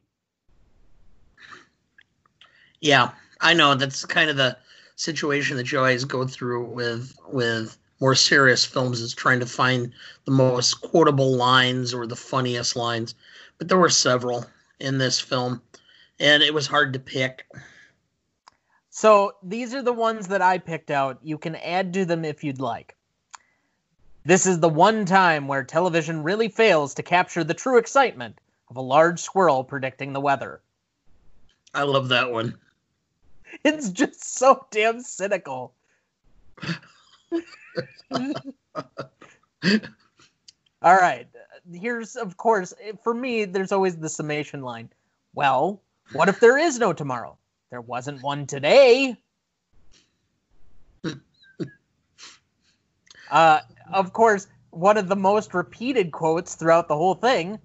[2.81, 4.57] Yeah, I know that's kind of the
[4.97, 9.91] situation that you always go through with with more serious films is trying to find
[10.25, 13.15] the most quotable lines or the funniest lines.
[13.57, 14.45] But there were several
[14.79, 15.61] in this film,
[16.19, 17.45] and it was hard to pick.
[18.89, 21.19] So these are the ones that I picked out.
[21.21, 22.95] You can add to them if you'd like.
[24.25, 28.75] This is the one time where television really fails to capture the true excitement of
[28.75, 30.61] a large squirrel predicting the weather.
[31.73, 32.57] I love that one.
[33.63, 35.73] It's just so damn cynical.
[40.81, 41.27] All right.
[41.73, 44.89] Here's, of course, for me, there's always the summation line.
[45.33, 45.81] Well,
[46.13, 47.37] what if there is no tomorrow?
[47.69, 49.17] There wasn't one today.
[53.31, 53.59] uh,
[53.91, 57.59] of course, one of the most repeated quotes throughout the whole thing.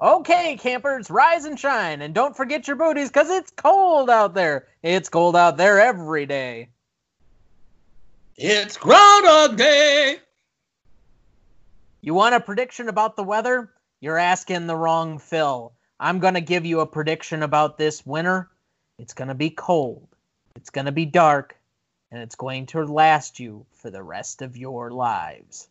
[0.00, 4.68] Okay, campers, rise and shine, and don't forget your booties because it's cold out there.
[4.80, 6.68] It's cold out there every day.
[8.36, 10.18] It's Groundhog Day.
[12.00, 13.72] You want a prediction about the weather?
[14.00, 15.72] You're asking the wrong Phil.
[15.98, 18.48] I'm going to give you a prediction about this winter.
[19.00, 20.06] It's going to be cold,
[20.54, 21.56] it's going to be dark,
[22.12, 25.68] and it's going to last you for the rest of your lives.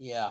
[0.00, 0.30] Yeah.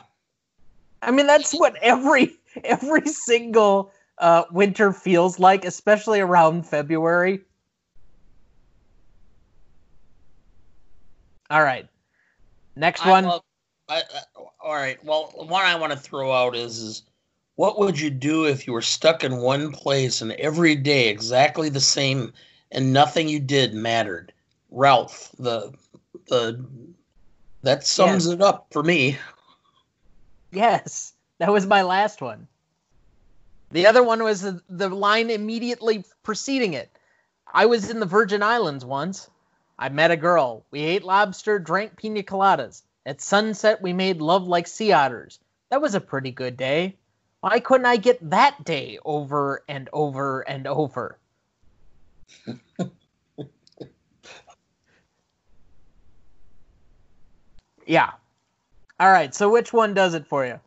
[1.04, 7.42] I mean, that's what every every single uh, winter feels like, especially around February.
[11.50, 11.88] All right.
[12.76, 13.24] Next I one.
[13.26, 13.44] love-
[13.88, 15.04] I, I- all right.
[15.06, 17.04] Well, one I want to throw out is, is
[17.56, 21.70] what would you do if you were stuck in one place and every day exactly
[21.70, 22.34] the same
[22.72, 24.34] and nothing you did mattered?
[24.70, 25.74] Ralph, the
[26.28, 26.64] the
[27.64, 29.18] that sums it up for me.
[30.52, 32.48] Yes, that was my last one.
[33.72, 36.92] The other one was the, the line immediately preceding it.
[37.52, 39.30] I was in the Virgin Islands once.
[39.78, 40.66] I met a girl.
[40.72, 42.84] We ate lobster, drank pina coladas.
[43.06, 45.40] At sunset, we made love like sea otters.
[45.72, 46.98] That was a pretty good day.
[47.42, 51.18] Why couldn't I get that day over and over and over?
[57.86, 58.12] yeah.
[59.00, 59.34] All right.
[59.34, 60.60] So which one does it for you?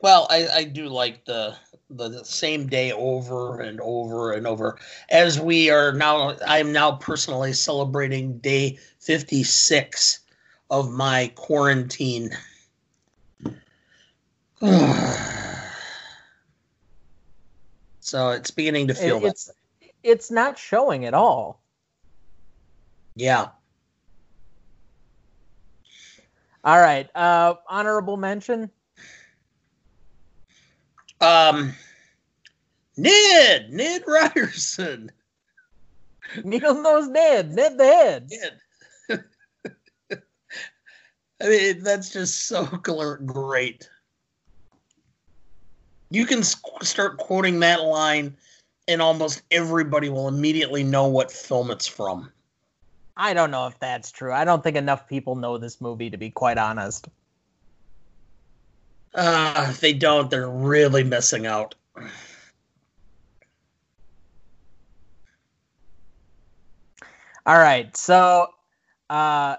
[0.00, 1.56] Well, I, I do like the
[1.90, 4.78] the same day over and over and over.
[5.10, 10.20] As we are now, I'm now personally celebrating day 56
[10.70, 12.30] of my quarantine.
[18.00, 19.28] so it's beginning to feel It- that.
[19.28, 19.50] it's
[20.04, 21.60] it's not showing at all.
[23.16, 23.48] Yeah.
[26.64, 27.08] All right.
[27.14, 28.70] Uh, honorable mention.
[31.20, 31.74] Um,
[32.96, 35.10] Ned, Ned Ryerson.
[36.36, 37.52] Needlenose Ned.
[37.52, 38.30] Ned the head.
[38.30, 39.24] Ned.
[41.40, 43.88] I mean, that's just so great.
[46.10, 48.36] You can start quoting that line,
[48.88, 52.32] and almost everybody will immediately know what film it's from.
[53.20, 54.32] I don't know if that's true.
[54.32, 57.08] I don't think enough people know this movie to be quite honest.
[59.12, 61.74] Uh, if they don't, they're really missing out.
[67.44, 67.96] All right.
[67.96, 68.50] So
[69.10, 69.56] uh,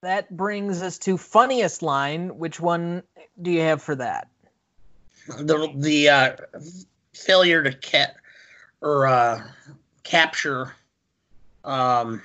[0.00, 2.38] that brings us to funniest line.
[2.38, 3.02] Which one
[3.42, 4.28] do you have for that?
[5.26, 6.36] The the uh,
[7.12, 8.16] failure to cat
[8.80, 9.42] or uh,
[10.04, 10.74] capture,
[11.64, 12.22] um,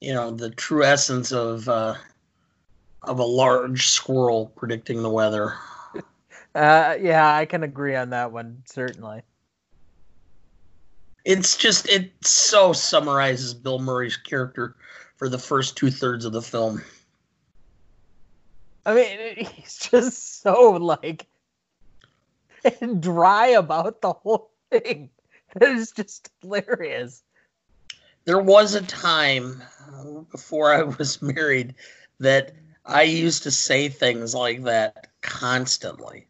[0.00, 1.94] you know, the true essence of uh,
[3.02, 5.54] of a large squirrel predicting the weather.
[6.54, 9.22] Uh, yeah, I can agree on that one certainly.
[11.24, 14.74] It's just it so summarizes Bill Murray's character
[15.16, 16.82] for the first two thirds of the film.
[18.86, 21.26] I mean, he's just so like
[23.00, 25.10] dry about the whole thing.
[25.54, 27.22] It is just hilarious.
[28.24, 29.62] There was a time
[30.30, 31.74] before I was married
[32.20, 32.52] that
[32.84, 36.26] I used to say things like that constantly.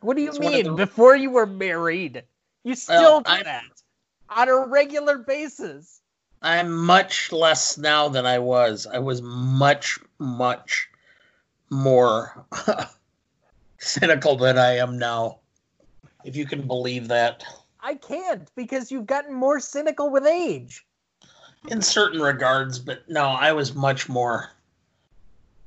[0.00, 0.64] What do you It's mean?
[0.64, 2.24] the- Before you were married,
[2.64, 3.64] you still Well, do that
[4.30, 6.00] on a regular basis.
[6.40, 8.86] I'm much less now than I was.
[8.86, 10.88] I was much, much
[11.70, 12.46] more
[13.78, 15.40] cynical than I am now.
[16.24, 17.44] If you can believe that.
[17.80, 20.86] I can't because you've gotten more cynical with age.
[21.68, 24.50] In certain regards, but no, I was much more.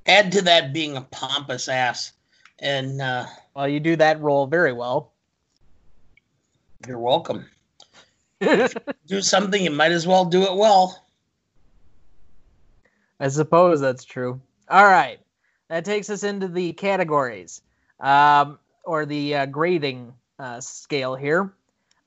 [0.07, 2.13] Add to that being a pompous ass.
[2.59, 3.25] And uh,
[3.55, 5.11] Well, you do that role very well.
[6.87, 7.45] you're welcome.
[9.05, 11.05] Do something, you might as well do it well.
[13.19, 14.41] I suppose that's true.
[14.67, 15.19] All right.
[15.69, 17.61] That takes us into the categories
[17.99, 21.53] um, or the uh, grading uh, scale here.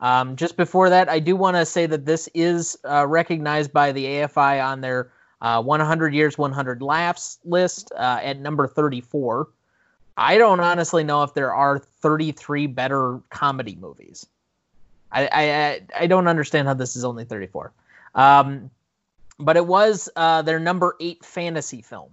[0.04, 3.90] Um, just before that, I do want to say that this is uh, recognized by
[3.90, 9.48] the AFI on their uh, 100 Years, 100 Laughs list uh, at number 34.
[10.18, 14.26] I don't honestly know if there are 33 better comedy movies.
[15.10, 17.72] I I, I don't understand how this is only 34.
[18.14, 18.70] Um,
[19.38, 22.10] but it was uh, their number eight fantasy film.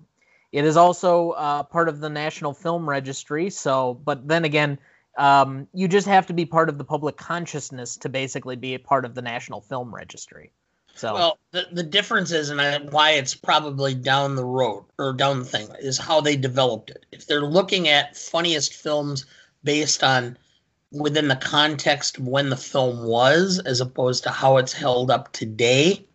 [0.53, 3.49] It is also uh, part of the National Film Registry.
[3.49, 4.79] So, but then again,
[5.17, 8.79] um, you just have to be part of the public consciousness to basically be a
[8.79, 10.51] part of the National Film Registry.
[10.95, 15.13] So, well, the, the difference is, and I, why it's probably down the road or
[15.13, 17.05] down the thing, is how they developed it.
[17.11, 19.25] If they're looking at funniest films
[19.63, 20.37] based on
[20.91, 25.31] within the context of when the film was, as opposed to how it's held up
[25.31, 26.05] today,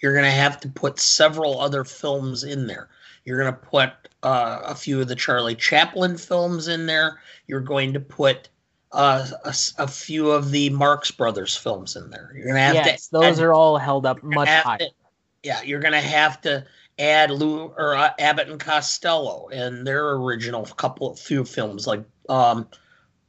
[0.00, 2.88] you're going to have to put several other films in there.
[3.24, 3.90] You're going to put
[4.24, 7.20] uh, a few of the Charlie Chaplin films in there.
[7.46, 8.48] You're going to put
[8.92, 12.32] uh, a, a, few of the Marx Brothers films in there.
[12.34, 13.18] You're going to have yes, to.
[13.18, 14.78] those are all held up much higher.
[14.78, 14.90] To,
[15.42, 16.64] yeah, you're going to have to
[16.98, 22.04] add Lou or uh, Abbott and Costello and their original couple of few films like
[22.28, 22.68] um,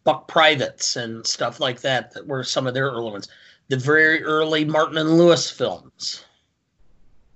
[0.03, 3.27] Buck Privates and stuff like that that were some of their early ones.
[3.67, 6.23] The very early Martin and Lewis films.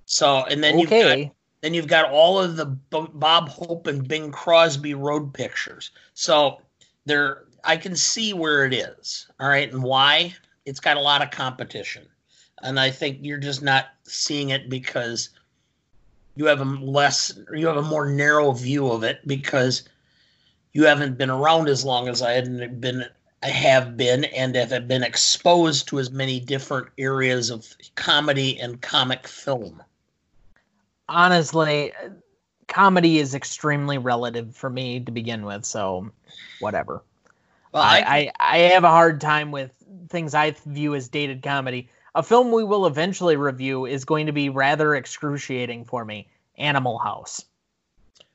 [0.06, 0.80] So and then okay.
[0.80, 5.90] you've got then you've got all of the Bob Hope and Bing Crosby road pictures.
[6.14, 6.60] So
[7.04, 9.26] there, I can see where it is.
[9.38, 10.34] All right, and why?
[10.64, 12.06] It's got a lot of competition,
[12.62, 15.30] and I think you're just not seeing it because
[16.34, 19.82] you have a less, you have a more narrow view of it because
[20.72, 23.04] you haven't been around as long as I hadn't been.
[23.42, 28.82] I have been and have been exposed to as many different areas of comedy and
[28.82, 29.82] comic film
[31.10, 31.92] honestly,
[32.68, 35.64] comedy is extremely relative for me to begin with.
[35.64, 36.10] So,
[36.60, 37.02] whatever.
[37.72, 39.70] Well, I, I, I have a hard time with
[40.08, 41.88] things I view as dated comedy.
[42.14, 46.28] A film we will eventually review is going to be rather excruciating for me.
[46.58, 47.44] Animal House,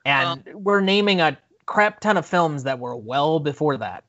[0.04, 4.04] and well, we're naming a crap ton of films that were well before that.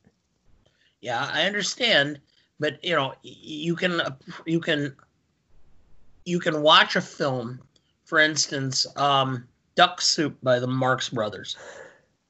[1.03, 2.21] Yeah, I understand,
[2.59, 4.01] but you know, you can
[4.47, 4.97] you can
[6.25, 7.61] you can watch a film
[8.07, 11.57] for instance, um, Duck Soup by the Marx Brothers.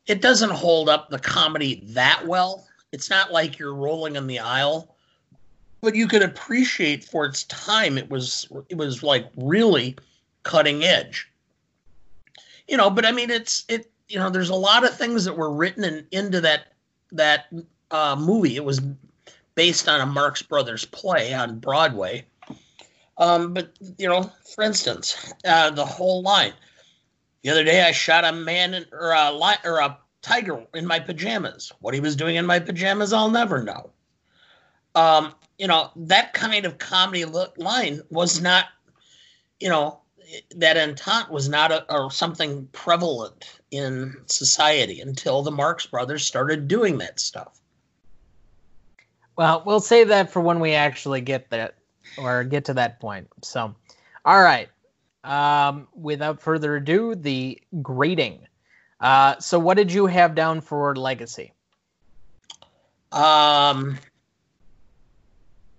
[0.06, 2.66] It doesn't hold up the comedy that well.
[2.92, 4.96] It's not like you're rolling in the aisle,
[5.82, 9.96] but you could appreciate for its time it was it was like really
[10.42, 11.30] cutting edge.
[12.66, 15.36] You know, but I mean it's it you know there's a lot of things that
[15.36, 16.72] were written in, into that
[17.12, 17.52] that
[17.90, 18.56] uh, movie.
[18.56, 18.80] It was
[19.54, 22.24] based on a Marx Brothers play on Broadway
[23.18, 26.52] um, but you know, for instance, uh, the whole line.
[27.42, 30.86] The other day, I shot a man in, or a li- or a tiger in
[30.86, 31.72] my pajamas.
[31.80, 33.90] What he was doing in my pajamas, I'll never know.
[34.94, 38.66] Um, you know, that kind of comedy line was not,
[39.60, 40.00] you know,
[40.56, 46.98] that entente was not a, something prevalent in society until the Marx Brothers started doing
[46.98, 47.60] that stuff.
[49.36, 51.76] Well, we'll save that for when we actually get that
[52.16, 53.28] or get to that point.
[53.42, 53.74] So,
[54.24, 54.68] all right.
[55.24, 58.46] Um, without further ado, the grading.
[59.00, 61.52] Uh, so, what did you have down for Legacy?
[63.12, 63.98] Um,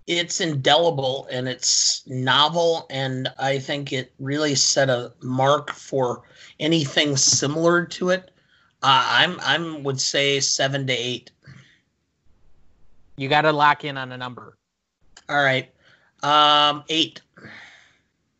[0.06, 6.22] it's indelible and it's novel, and I think it really set a mark for
[6.58, 8.30] anything similar to it.
[8.82, 11.30] Uh, I'm I'm would say seven to eight.
[13.16, 14.56] You got to lock in on a number.
[15.28, 15.70] All right.
[16.22, 17.20] Um, eight.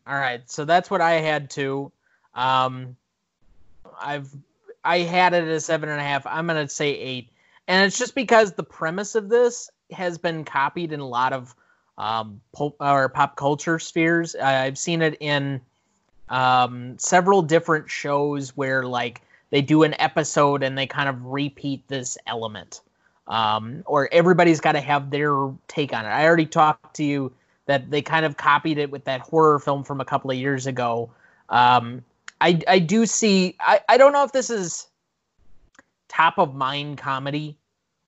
[0.05, 1.91] All right, so that's what I had too.
[2.33, 2.95] Um,
[4.01, 4.29] I've
[4.83, 6.25] I had it at a seven and a half.
[6.25, 7.29] I'm gonna say eight,
[7.67, 11.55] and it's just because the premise of this has been copied in a lot of
[11.97, 14.35] um, pop, or pop culture spheres.
[14.35, 15.61] I've seen it in
[16.29, 19.21] um, several different shows where like
[19.51, 22.81] they do an episode and they kind of repeat this element,
[23.27, 26.09] um, or everybody's got to have their take on it.
[26.09, 27.31] I already talked to you
[27.69, 30.65] that they kind of copied it with that horror film from a couple of years
[30.65, 31.11] ago.
[31.49, 32.03] Um,
[32.41, 33.55] I I do see.
[33.59, 34.87] I I don't know if this is
[36.07, 37.59] top of mind comedy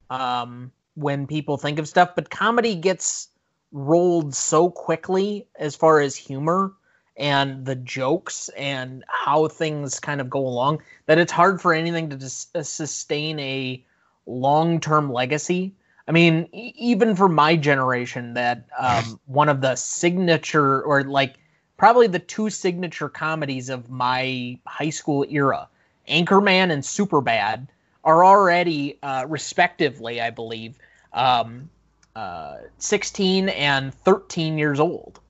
[0.10, 3.28] um, when people think of stuff, but comedy gets
[3.72, 6.74] rolled so quickly as far as humor
[7.16, 12.10] and the jokes and how things kind of go along that it's hard for anything
[12.10, 13.86] to dis- sustain a
[14.26, 15.76] long-term legacy
[16.12, 21.36] I mean, even for my generation, that um, one of the signature or like
[21.78, 25.70] probably the two signature comedies of my high school era,
[26.10, 27.66] Anchorman and Superbad,
[28.04, 30.78] are already uh, respectively, I believe,
[31.14, 31.70] um,
[32.14, 35.22] uh, 16 and 13 years old.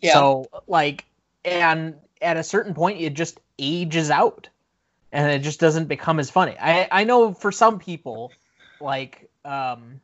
[0.00, 0.14] Yeah.
[0.14, 1.04] So like,
[1.44, 4.48] and at a certain point, it just ages out,
[5.12, 6.56] and it just doesn't become as funny.
[6.60, 8.32] I I know for some people,
[8.80, 10.00] like um,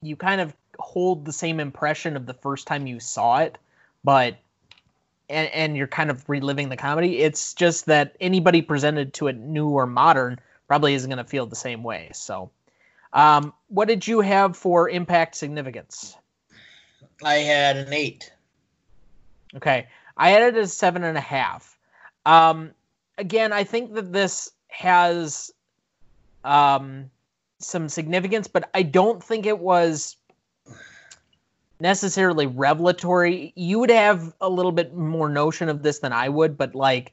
[0.00, 3.58] you kind of hold the same impression of the first time you saw it,
[4.02, 4.36] but
[5.28, 7.18] and and you're kind of reliving the comedy.
[7.18, 11.46] It's just that anybody presented to it new or modern probably isn't going to feel
[11.46, 12.10] the same way.
[12.14, 12.50] So,
[13.12, 16.16] um, what did you have for impact significance?
[17.22, 18.32] I had an eight.
[19.54, 19.86] Okay,
[20.16, 21.76] I had it as seven and a half.
[22.24, 22.72] Um,
[23.18, 25.52] again, I think that this has
[26.44, 27.10] um,
[27.58, 30.16] some significance, but I don't think it was
[31.80, 33.52] necessarily revelatory.
[33.56, 37.12] You would have a little bit more notion of this than I would, but like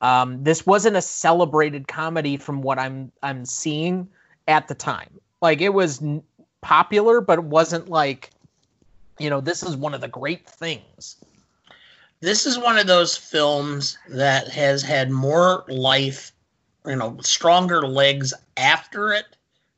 [0.00, 4.08] um, this wasn't a celebrated comedy from what I'm I'm seeing
[4.48, 5.20] at the time.
[5.40, 6.22] Like it was n-
[6.60, 8.30] popular, but it wasn't like
[9.18, 11.16] you know this is one of the great things.
[12.20, 16.32] This is one of those films that has had more life,
[16.86, 19.36] you know, stronger legs after it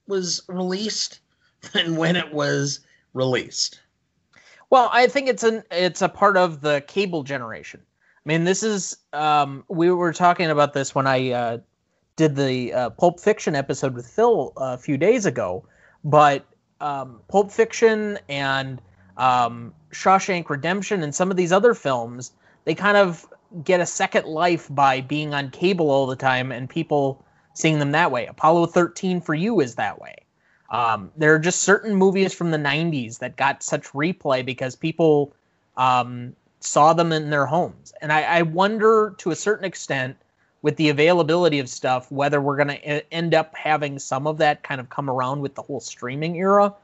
[0.08, 1.20] was released
[1.72, 2.80] than when it was
[3.14, 3.80] released.
[4.70, 7.80] Well, I think it's an it's a part of the cable generation.
[7.84, 11.58] I mean, this is um, we were talking about this when I uh,
[12.16, 15.64] did the uh, Pulp Fiction episode with Phil a few days ago,
[16.02, 16.44] but
[16.80, 18.82] um, Pulp Fiction and
[19.16, 22.32] um, Shawshank Redemption and some of these other films,
[22.64, 23.26] they kind of
[23.62, 27.24] get a second life by being on cable all the time and people
[27.56, 28.26] seeing them that way.
[28.26, 30.14] Apollo 13 for you is that way.
[30.70, 35.32] Um, there are just certain movies from the 90s that got such replay because people
[35.76, 37.92] um, saw them in their homes.
[38.00, 40.16] And I, I, wonder to a certain extent,
[40.62, 44.64] with the availability of stuff, whether we're going to end up having some of that
[44.64, 46.74] kind of come around with the whole streaming era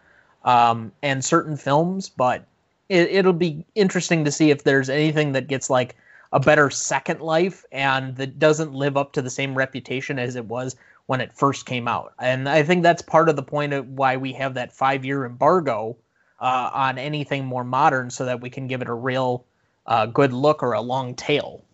[0.45, 2.09] um, and certain films.
[2.09, 2.47] But
[2.89, 5.97] it, it'll be interesting to see if there's anything that gets like
[6.33, 10.47] a better second life and that doesn't live up to the same reputation as it
[10.47, 10.77] was
[11.07, 12.15] when it first came out.
[12.19, 15.27] And I think that's part of the point of why we have that five year
[15.27, 15.97] embargo
[16.41, 19.45] uh, on anything more modern so that we can give it a real
[19.87, 21.65] uh, good look or a long tail.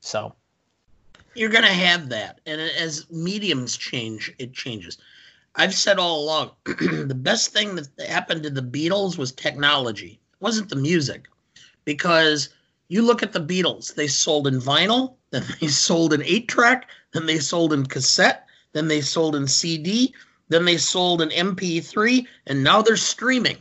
[0.00, 0.34] So
[1.34, 2.40] you're going to have that.
[2.44, 4.98] And as mediums change, it changes.
[5.54, 10.40] I've said all along the best thing that happened to the Beatles was technology, it
[10.40, 11.28] wasn't the music.
[11.84, 12.50] Because
[12.92, 16.90] you look at the Beatles, they sold in vinyl, then they sold in eight track,
[17.14, 20.14] then they sold in cassette, then they sold in CD,
[20.50, 23.56] then they sold in MP3, and now they're streaming.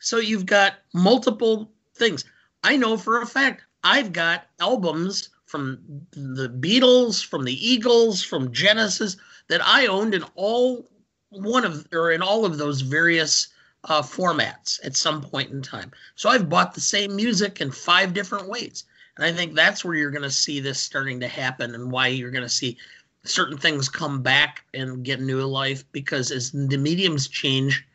[0.00, 2.26] So you've got multiple things.
[2.62, 5.78] I know for a fact I've got albums from
[6.10, 9.16] the Beatles, from the Eagles, from Genesis
[9.48, 10.86] that I owned in all
[11.30, 13.48] one of or in all of those various
[13.84, 15.90] uh, formats at some point in time.
[16.14, 18.84] So I've bought the same music in five different ways.
[19.16, 22.08] And I think that's where you're going to see this starting to happen and why
[22.08, 22.78] you're going to see
[23.24, 27.86] certain things come back and get new life because as the mediums change,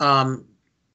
[0.00, 0.44] um,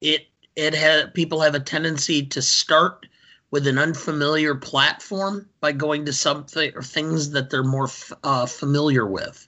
[0.01, 3.05] it it had people have a tendency to start
[3.51, 8.45] with an unfamiliar platform by going to something or things that they're more f- uh,
[8.45, 9.47] familiar with.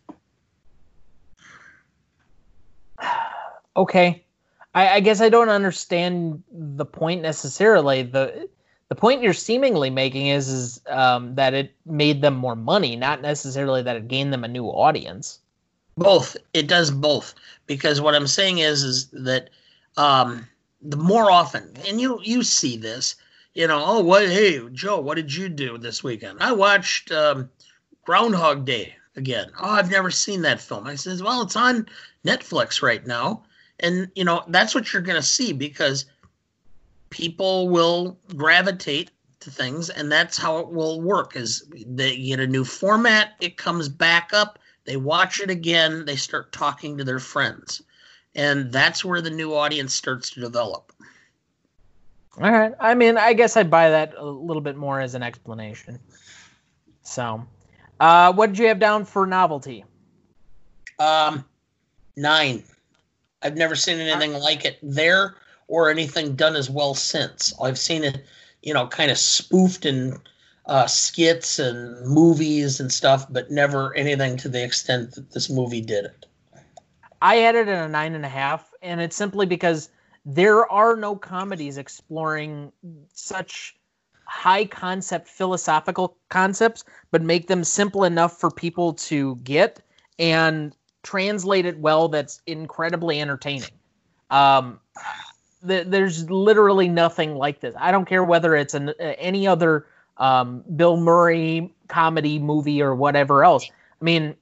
[3.77, 4.25] Okay,
[4.73, 8.03] I, I guess I don't understand the point necessarily.
[8.03, 8.49] the
[8.89, 13.21] The point you're seemingly making is is um, that it made them more money, not
[13.21, 15.39] necessarily that it gained them a new audience.
[15.97, 16.37] Both.
[16.53, 17.35] It does both
[17.67, 19.49] because what I'm saying is is that
[19.97, 20.47] um,
[20.81, 23.15] the more often, and you you see this,
[23.53, 26.39] you know, oh what hey Joe, what did you do this weekend?
[26.39, 27.49] I watched um,
[28.05, 29.51] Groundhog Day again.
[29.59, 30.87] Oh, I've never seen that film.
[30.87, 31.87] I says, well, it's on
[32.25, 33.43] Netflix right now
[33.81, 36.05] and you know that's what you're going to see because
[37.09, 42.47] people will gravitate to things and that's how it will work is they get a
[42.47, 47.19] new format it comes back up they watch it again they start talking to their
[47.19, 47.81] friends.
[48.33, 50.91] And that's where the new audience starts to develop.
[52.41, 55.21] All right i mean i guess i'd buy that a little bit more as an
[55.21, 55.99] explanation.
[57.03, 57.45] So
[57.99, 59.83] uh what did you have down for novelty?
[60.97, 61.43] Um
[62.15, 62.63] nine
[63.43, 65.35] I've never seen anything like it there
[65.67, 67.53] or anything done as well since.
[67.61, 68.25] I've seen it,
[68.61, 70.19] you know, kind of spoofed in
[70.65, 75.81] uh, skits and movies and stuff, but never anything to the extent that this movie
[75.81, 76.25] did it.
[77.21, 79.89] I had it a nine and a half, and it's simply because
[80.25, 82.71] there are no comedies exploring
[83.13, 83.75] such
[84.25, 89.81] high concept philosophical concepts, but make them simple enough for people to get
[90.19, 93.69] and translate it well that's incredibly entertaining.
[94.29, 94.79] Um,
[95.67, 97.75] th- there's literally nothing like this.
[97.77, 99.87] I don't care whether it's an any other
[100.17, 103.69] um, Bill Murray comedy movie or whatever else.
[103.69, 104.35] I mean,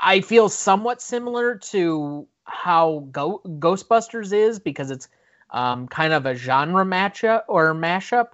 [0.00, 5.08] I feel somewhat similar to how Go- Ghostbusters is because it's
[5.50, 8.28] um, kind of a genre matchup or mashup,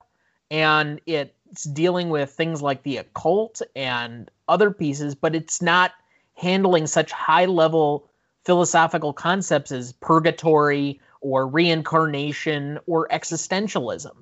[0.50, 5.92] and it's dealing with things like the occult and other pieces, but it's not
[6.36, 8.08] handling such high level
[8.44, 14.14] philosophical concepts as purgatory or reincarnation or existentialism.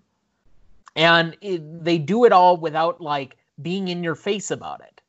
[0.97, 5.01] And it, they do it all without like being in your face about it.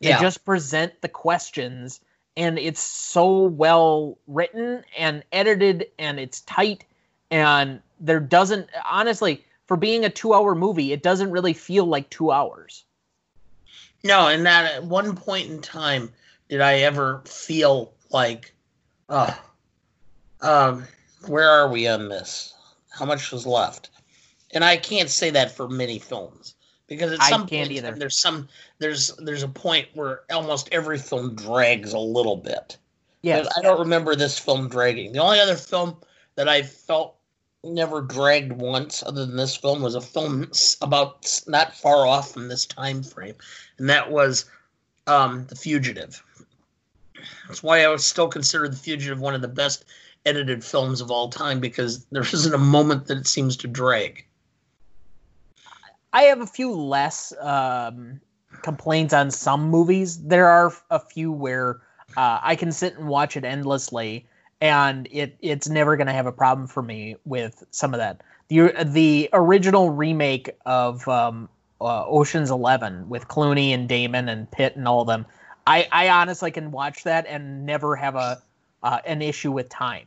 [0.00, 0.20] They Yeah.
[0.20, 2.00] just present the questions
[2.36, 6.84] and it's so well written and edited and it's tight
[7.30, 12.30] and there doesn't honestly for being a 2-hour movie it doesn't really feel like 2
[12.30, 12.84] hours.
[14.02, 16.12] No, and that at one point in time
[16.48, 18.52] did I ever feel like,
[19.08, 19.34] uh,
[20.40, 20.86] um,
[21.26, 22.54] where are we on this?
[22.90, 23.90] How much was left?
[24.52, 26.54] And I can't say that for many films
[26.90, 27.92] because at some point either.
[27.92, 28.48] there's some
[28.80, 32.76] there's there's a point where almost every film drags a little bit.
[33.22, 33.46] Yes.
[33.56, 35.12] I don't remember this film dragging.
[35.12, 35.96] The only other film
[36.34, 37.16] that I felt
[37.64, 40.50] never dragged once, other than this film, was a film
[40.80, 43.34] about not far off from this time frame,
[43.78, 44.46] and that was
[45.06, 46.22] um, The Fugitive.
[47.46, 49.84] That's why I would still consider The Fugitive one of the best
[50.26, 54.24] edited films of all time because there isn't a moment that it seems to drag.
[56.12, 58.20] I have a few less um,
[58.62, 60.22] complaints on some movies.
[60.24, 61.82] There are a few where
[62.16, 64.26] uh, I can sit and watch it endlessly,
[64.60, 68.20] and it it's never going to have a problem for me with some of that.
[68.48, 71.48] The the original remake of um,
[71.80, 75.24] uh, Ocean's Eleven with Clooney and Damon and Pitt and all of them,
[75.66, 78.42] I, I honestly can watch that and never have a
[78.82, 80.06] uh, an issue with time.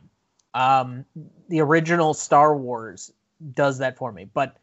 [0.52, 1.04] Um,
[1.48, 3.12] the original Star Wars
[3.54, 4.56] does that for me, but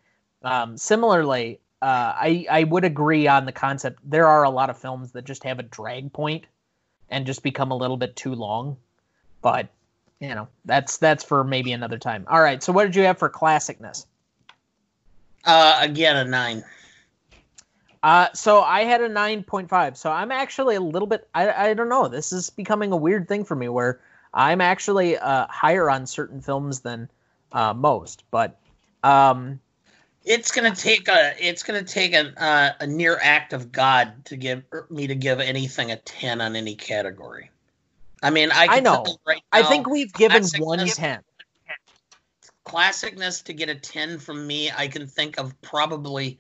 [0.43, 3.99] um, similarly, uh, I I would agree on the concept.
[4.03, 6.45] There are a lot of films that just have a drag point
[7.09, 8.77] and just become a little bit too long,
[9.41, 9.67] but
[10.22, 12.26] you know that's that's for maybe another time.
[12.30, 14.05] All right, so what did you have for classicness?
[15.43, 16.63] Uh, again, a nine.
[18.03, 19.95] Uh, so I had a 9.5.
[19.95, 22.07] So I'm actually a little bit, I, I don't know.
[22.07, 23.99] This is becoming a weird thing for me where
[24.34, 27.09] I'm actually uh, higher on certain films than
[27.51, 28.24] uh, most.
[28.32, 28.57] But
[29.03, 29.59] um,
[30.26, 34.36] It's gonna take a it's gonna take a uh, a near act of God to
[34.36, 37.49] give er, me to give anything a ten on any category.
[38.22, 39.03] I mean, I, I know.
[39.03, 41.22] tell you right I think we've given classic- one 10.
[42.65, 46.39] classicness to get a 10 from me i can think of probably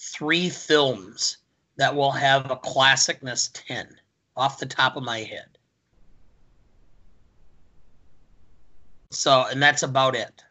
[0.00, 1.38] three films
[1.76, 3.88] that will have a classicness 10
[4.36, 5.46] off the top of my head
[9.10, 10.42] so and that's about it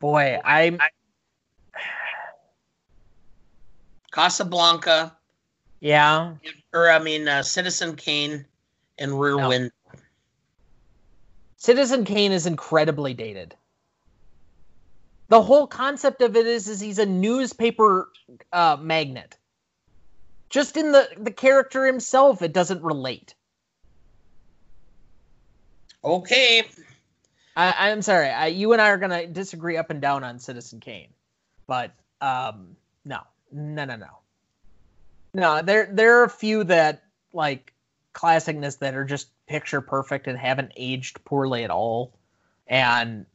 [0.00, 0.78] Boy, I'm,
[4.12, 5.16] casablanca
[5.80, 6.34] yeah.
[6.72, 8.44] or i mean uh, citizen kane
[8.98, 9.48] and rear No.
[9.48, 9.70] window
[11.64, 13.56] Citizen Kane is incredibly dated.
[15.28, 18.10] The whole concept of it is, is he's a newspaper
[18.52, 19.38] uh, magnet.
[20.50, 23.34] Just in the, the character himself, it doesn't relate.
[26.04, 26.64] okay
[27.56, 28.28] I, I'm sorry.
[28.28, 31.14] I, you and I are gonna disagree up and down on Citizen Kane,
[31.66, 34.18] but um, no, no, no, no,
[35.32, 35.62] no.
[35.62, 37.72] There, there are a few that like
[38.12, 42.12] classicness that are just picture perfect and haven't aged poorly at all,
[42.66, 43.26] and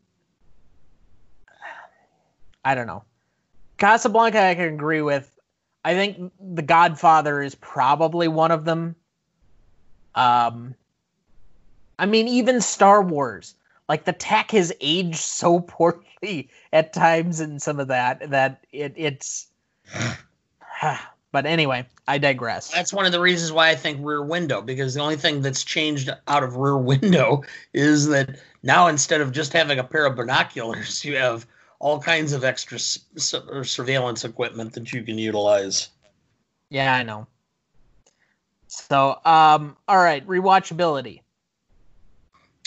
[2.64, 3.04] I don't know.
[3.78, 5.32] Casablanca, I can agree with.
[5.86, 8.96] I think The Godfather is probably one of them.
[10.16, 10.76] Um,
[11.98, 13.56] I mean, even Star Wars
[13.90, 18.94] like the tech has aged so poorly at times in some of that that it
[18.96, 19.48] it's
[21.32, 22.72] but anyway i digress.
[22.72, 25.64] That's one of the reasons why i think rear window because the only thing that's
[25.64, 30.16] changed out of rear window is that now instead of just having a pair of
[30.16, 31.46] binoculars you have
[31.80, 35.90] all kinds of extra s- s- surveillance equipment that you can utilize.
[36.70, 37.28] Yeah i know.
[38.68, 41.22] So um all right rewatchability.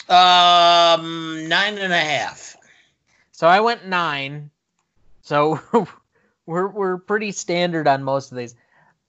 [0.09, 2.55] Um nine and a half.
[3.31, 4.49] So i went nine.
[5.21, 5.59] So
[6.45, 8.55] we're we're pretty standard on most of these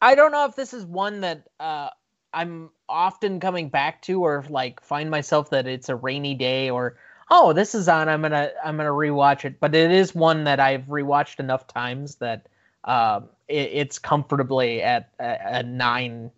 [0.01, 1.89] i don't know if this is one that uh
[2.33, 6.97] i'm often coming back to or like find myself that it's a rainy day or
[7.31, 10.61] oh this is on i'm gonna i'm gonna rewatch it but it is one that
[10.61, 12.47] i've rewatched enough times that
[12.85, 16.31] um it, it's comfortably at a, a nine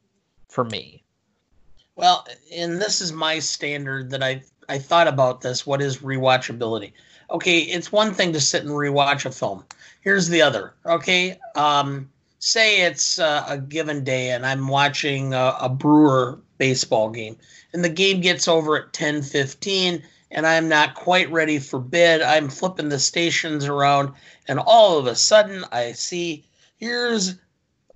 [0.48, 1.02] for me
[1.96, 5.66] well and this is my standard that i I thought about this.
[5.66, 6.92] What is rewatchability?
[7.30, 9.64] Okay, it's one thing to sit and rewatch a film.
[10.00, 10.74] Here's the other.
[10.84, 12.08] Okay, um,
[12.38, 17.36] say it's uh, a given day and I'm watching a, a Brewer baseball game,
[17.72, 22.22] and the game gets over at 10:15, and I'm not quite ready for bed.
[22.22, 24.12] I'm flipping the stations around,
[24.46, 26.44] and all of a sudden I see
[26.76, 27.34] here's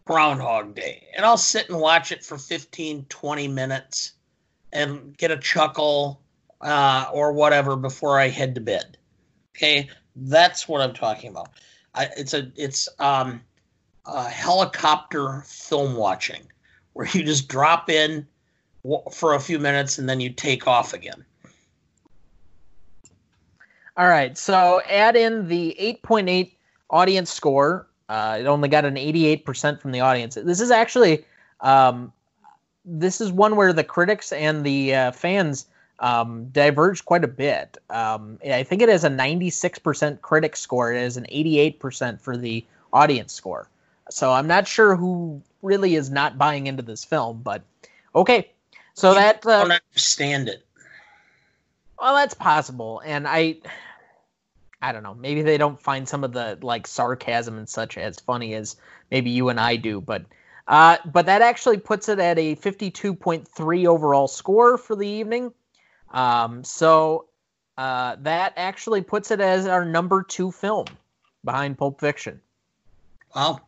[0.04, 4.14] Groundhog Day, and I'll sit and watch it for 15, 20 minutes
[4.72, 6.20] and get a chuckle
[6.60, 8.96] uh, or whatever before I head to bed.
[9.60, 11.50] Okay, that's what I'm talking about.
[11.94, 13.42] I, it's a it's um,
[14.06, 16.40] helicopter film watching
[16.94, 18.26] where you just drop in
[19.12, 21.26] for a few minutes and then you take off again.
[23.98, 26.52] All right, so add in the 8.8
[26.88, 27.86] audience score.
[28.08, 30.36] Uh, it only got an 88% from the audience.
[30.36, 31.22] This is actually
[31.60, 32.10] um,
[32.86, 35.66] this is one where the critics and the uh, fans
[36.00, 37.76] um, diverged quite a bit.
[37.90, 40.92] Um, I think it has a 96% critic score.
[40.92, 43.68] It is an 88% for the audience score.
[44.10, 47.62] So I'm not sure who really is not buying into this film, but
[48.14, 48.50] okay.
[48.94, 50.64] So You that uh, don't understand it.
[52.00, 53.56] well, that's possible, and I,
[54.82, 55.14] I don't know.
[55.14, 58.76] Maybe they don't find some of the like sarcasm and such as funny as
[59.10, 60.24] maybe you and I do, but.
[60.68, 65.52] Uh, but that actually puts it at a 52.3 overall score for the evening.
[66.10, 67.26] Um, so
[67.78, 70.86] uh, that actually puts it as our number two film
[71.44, 72.40] behind Pulp Fiction.
[73.34, 73.60] Wow.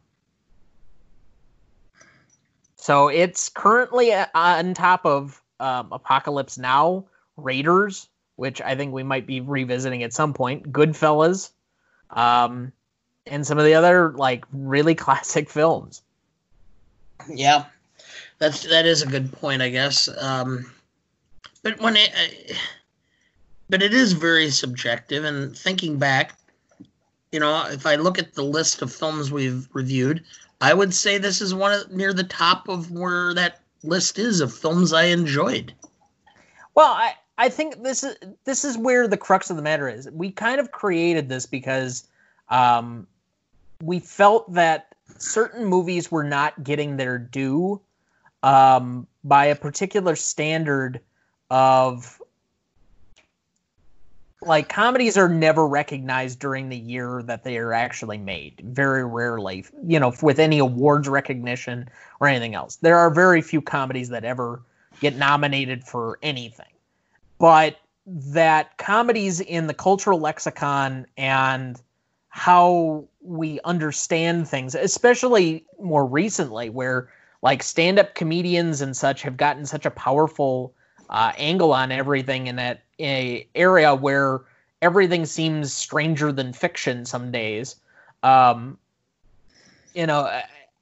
[2.77, 7.05] So it's currently on top of um, Apocalypse Now,
[7.37, 11.51] Raiders, which I think we might be revisiting at some point, Goodfellas,
[12.11, 12.73] um,
[13.27, 16.03] and some of the other like really classic films.
[17.29, 17.67] Yeah,
[18.39, 20.09] that's that is a good point, I guess.
[20.19, 20.73] Um,
[21.63, 22.55] but when it, uh,
[23.69, 25.25] but it is very subjective.
[25.25, 26.39] And thinking back,
[27.31, 30.23] you know, if I look at the list of films we've reviewed,
[30.61, 34.41] I would say this is one of near the top of where that list is
[34.41, 35.73] of films I enjoyed.
[36.75, 40.09] Well, I I think this is this is where the crux of the matter is.
[40.11, 42.07] We kind of created this because
[42.51, 43.07] um,
[43.83, 47.81] we felt that certain movies were not getting their due
[48.43, 51.01] um, by a particular standard
[51.53, 52.19] of
[54.41, 58.61] like comedies are never recognized during the year that they are actually made.
[58.65, 61.89] Very rarely you know with any awards recognition
[62.21, 62.77] or anything else.
[62.77, 64.63] There are very few comedies that ever
[65.01, 66.73] get nominated for anything.
[67.39, 67.77] But
[68.07, 71.81] that comedies in the cultural lexicon and
[72.31, 77.11] how we understand things especially more recently where
[77.43, 80.73] like stand-up comedians and such have gotten such a powerful
[81.13, 84.41] uh, angle on everything in that area where
[84.81, 87.77] everything seems stranger than fiction some days.
[88.23, 88.79] Um,
[89.95, 90.23] you know,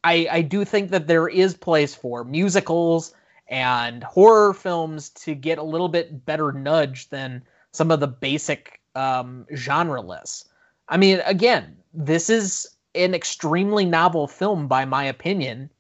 [0.04, 3.12] I I do think that there is place for musicals
[3.48, 8.80] and horror films to get a little bit better nudge than some of the basic
[8.94, 10.48] um, genre lists.
[10.88, 15.70] I mean, again, this is an extremely novel film, by my opinion,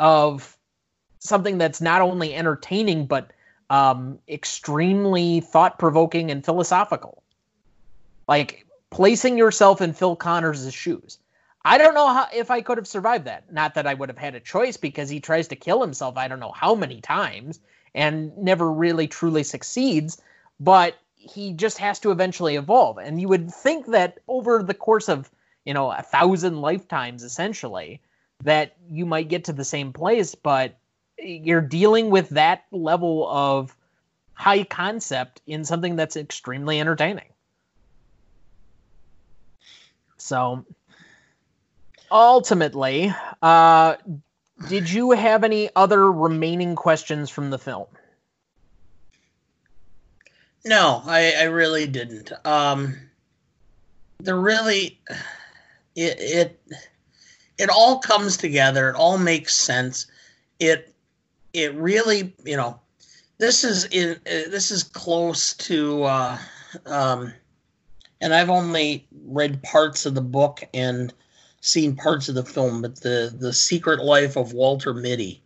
[0.00, 0.56] of
[1.20, 3.32] something that's not only entertaining but
[3.70, 7.22] um, extremely thought provoking and philosophical.
[8.26, 11.18] Like placing yourself in Phil Connors' shoes.
[11.64, 13.52] I don't know how if I could have survived that.
[13.52, 16.28] Not that I would have had a choice because he tries to kill himself I
[16.28, 17.60] don't know how many times
[17.94, 20.20] and never really truly succeeds,
[20.60, 22.98] but he just has to eventually evolve.
[22.98, 25.30] And you would think that over the course of,
[25.64, 28.00] you know, a thousand lifetimes essentially,
[28.44, 30.77] that you might get to the same place, but
[31.18, 33.74] you're dealing with that level of
[34.34, 37.28] high concept in something that's extremely entertaining.
[40.16, 40.64] So
[42.10, 43.12] ultimately,
[43.42, 43.96] uh,
[44.68, 47.86] did you have any other remaining questions from the film?
[50.64, 52.32] No, I, I really didn't.
[52.44, 52.96] Um,
[54.18, 55.00] the really,
[55.94, 56.62] it, it
[57.58, 58.90] it all comes together.
[58.90, 60.06] It all makes sense.
[60.58, 60.94] It
[61.52, 62.80] it really, you know,
[63.38, 66.38] this is in uh, this is close to, uh,
[66.86, 67.32] um,
[68.20, 71.12] and I've only read parts of the book and
[71.60, 75.42] seen parts of the film, but the the Secret Life of Walter Mitty,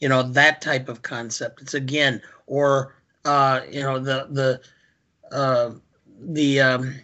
[0.00, 1.62] you know, that type of concept.
[1.62, 2.94] It's again, or
[3.24, 5.72] uh, you know, the the uh,
[6.20, 6.94] the um,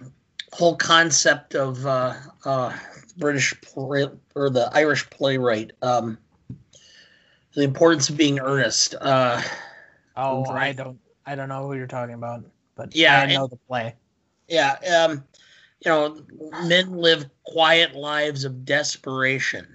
[0.53, 2.77] whole concept of uh, uh,
[3.17, 5.73] British or the Irish playwright.
[5.83, 6.19] Um,
[7.57, 8.95] the importance of being earnest.
[9.01, 9.43] Uh,
[10.19, 12.43] Oh, I don't I don't know who you're talking about.
[12.77, 13.95] but Yeah, I know and- the play.
[14.49, 15.25] Yeah, um,
[15.85, 16.23] you know,
[16.69, 19.67] men live quiet lives of desperation.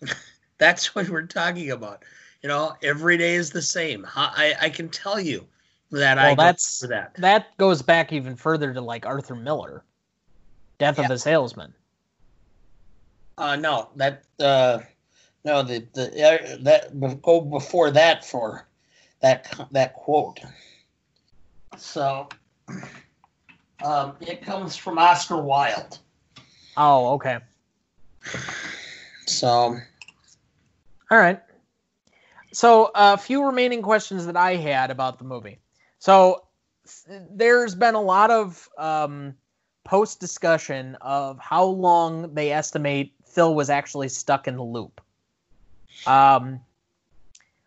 [0.58, 2.04] That's what we're talking about.
[2.42, 4.06] You know, every day is the same.
[4.16, 5.46] I I can tell you
[5.90, 7.14] that I Well, go that's- that.
[7.18, 9.84] That goes back even further to like Arthur Miller,
[10.78, 11.74] Death of a Salesman.
[13.38, 14.78] Uh, no, that uh,
[15.44, 18.66] no, the the uh, that go before that for
[19.20, 20.40] that that quote.
[21.76, 22.28] So,
[23.82, 25.98] um, it comes from Oscar Wilde.
[26.76, 27.38] Oh, okay.
[29.26, 29.76] So,
[31.10, 31.40] All right.
[32.52, 35.58] So, a few remaining questions that I had about the movie.
[35.98, 36.44] So,
[37.30, 39.34] there's been a lot of um,
[39.84, 45.00] post discussion of how long they estimate Phil was actually stuck in the loop.
[46.06, 46.60] Um,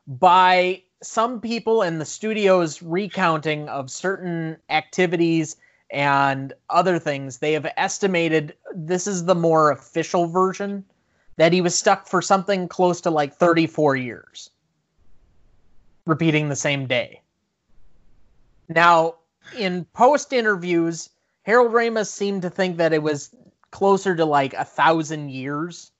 [0.08, 5.56] by some people in the studio's recounting of certain activities
[5.92, 10.84] and other things, they have estimated this is the more official version
[11.38, 14.50] that he was stuck for something close to like 34 years,
[16.06, 17.22] repeating the same day.
[18.70, 19.16] Now,
[19.58, 21.10] in post interviews,
[21.44, 23.36] Harold Ramis seemed to think that it was
[23.72, 25.92] closer to like a thousand years.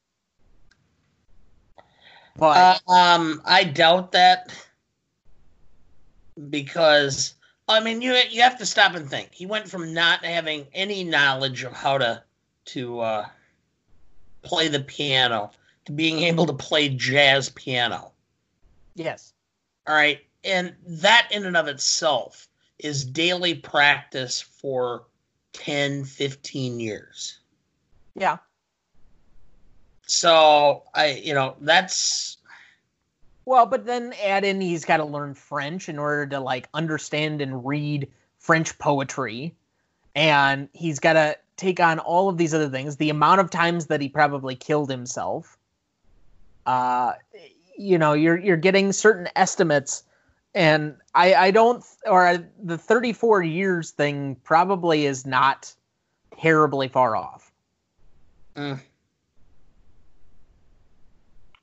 [2.38, 4.54] But uh, um, I doubt that
[6.50, 7.36] because
[7.68, 9.34] I mean, you you have to stop and think.
[9.34, 12.24] He went from not having any knowledge of how to
[12.66, 13.26] to uh,
[14.44, 15.52] play the piano
[15.86, 18.12] to being able to play jazz piano.
[18.96, 19.34] yes,
[19.88, 20.20] All right.
[20.44, 22.48] And that in and of itself
[22.80, 25.06] is daily practice for
[25.54, 27.40] 10, 15 years.
[28.16, 28.38] yeah,
[30.06, 32.38] So I, you know, that's
[33.46, 37.42] Well, but then add in he's got to learn French in order to like understand
[37.42, 38.08] and read
[38.40, 39.54] French poetry.
[40.16, 42.98] And he's got to take on all of these other things.
[42.98, 45.58] The amount of times that he probably killed himself.
[46.66, 47.14] Uh
[47.78, 50.04] you know, you're you're getting certain estimates
[50.56, 55.74] and I I don't or the 34 years thing probably is not
[56.40, 57.52] terribly far off.
[58.56, 58.80] Mm.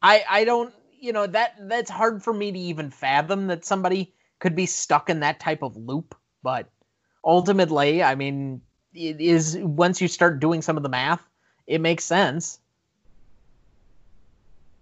[0.02, 4.12] I I don't you know that that's hard for me to even fathom that somebody
[4.38, 6.68] could be stuck in that type of loop but
[7.24, 8.60] ultimately I mean
[8.94, 11.26] it is once you start doing some of the math
[11.66, 12.58] it makes sense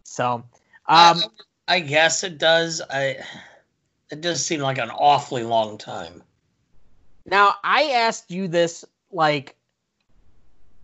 [0.05, 0.45] so um
[0.89, 1.23] I,
[1.71, 2.83] I guess it does.
[2.91, 3.19] I
[4.11, 6.25] it does seem like an awfully long time.
[7.27, 9.55] Now, I asked you this like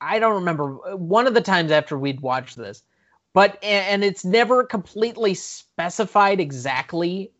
[0.00, 2.84] I don't remember one of the times after we'd watched this,
[3.36, 7.30] but and it's never completely specified exactly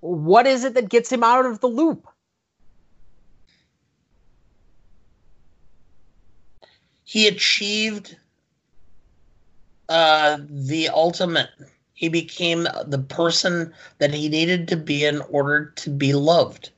[0.00, 2.06] what is it that gets him out of the loop.
[7.04, 8.18] He achieved
[9.88, 11.48] uh, the ultimate.
[11.94, 16.72] He became the person that he needed to be in order to be loved.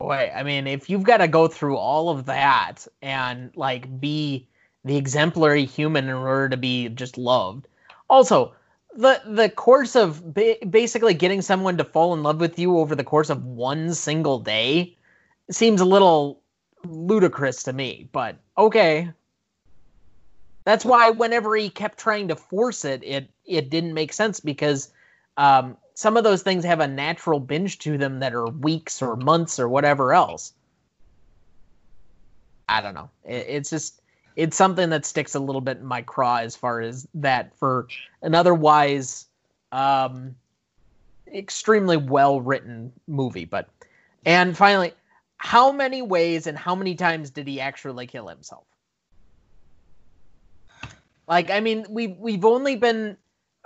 [0.00, 4.48] Boy, I mean, if you've got to go through all of that and like be
[4.86, 7.66] the exemplary human in order to be just loved.
[8.08, 8.54] Also,
[8.94, 12.94] the the course of ba- basically getting someone to fall in love with you over
[12.94, 14.96] the course of one single day
[15.50, 16.40] seems a little
[16.86, 19.10] ludicrous to me, but okay.
[20.64, 24.92] That's why whenever he kept trying to force it, it it didn't make sense because
[25.36, 29.16] um, some of those things have a natural binge to them that are weeks or
[29.16, 30.52] months or whatever else.
[32.68, 33.10] I don't know.
[33.24, 34.00] It, it's just
[34.36, 37.88] it's something that sticks a little bit in my craw as far as that for
[38.22, 39.26] an otherwise
[39.72, 40.36] um,
[41.34, 43.46] extremely well written movie.
[43.46, 43.68] But
[44.24, 44.92] and finally,
[45.38, 48.64] how many ways and how many times did he actually kill himself?
[51.26, 53.16] Like, I mean, we we've only been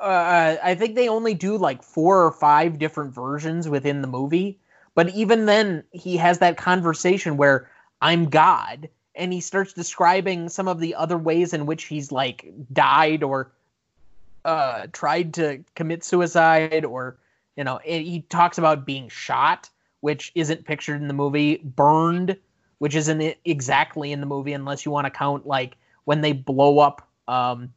[0.01, 4.59] uh, I think they only do like four or five different versions within the movie.
[4.95, 10.69] But even then, he has that conversation where I'm God, and he starts describing some
[10.69, 13.53] of the other ways in which he's like died or
[14.45, 17.17] uh, tried to commit suicide, or
[17.57, 19.69] you know, he talks about being shot,
[20.01, 22.37] which isn't pictured in the movie, burned,
[22.79, 26.79] which isn't exactly in the movie unless you want to count like when they blow
[26.79, 27.73] up um,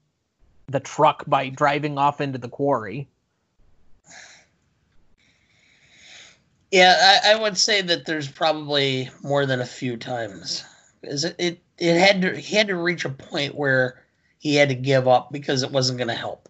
[0.68, 3.08] the truck by driving off into the quarry.
[6.72, 10.64] Yeah, I, I would say that there's probably more than a few times.
[11.04, 14.04] Is it, it it had to he had to reach a point where
[14.40, 16.50] he had to give up because it wasn't going to help.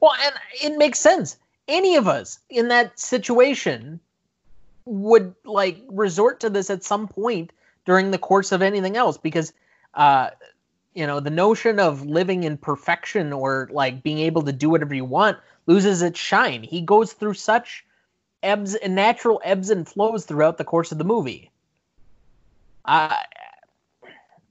[0.00, 1.36] Well, and it makes sense.
[1.66, 4.00] Any of us in that situation
[4.84, 7.52] would like resort to this at some point
[7.84, 9.52] during the course of anything else because
[9.94, 10.30] uh
[10.94, 14.94] you know the notion of living in perfection or like being able to do whatever
[14.94, 17.84] you want loses its shine he goes through such
[18.42, 21.50] ebbs and natural ebbs and flows throughout the course of the movie
[22.84, 23.22] i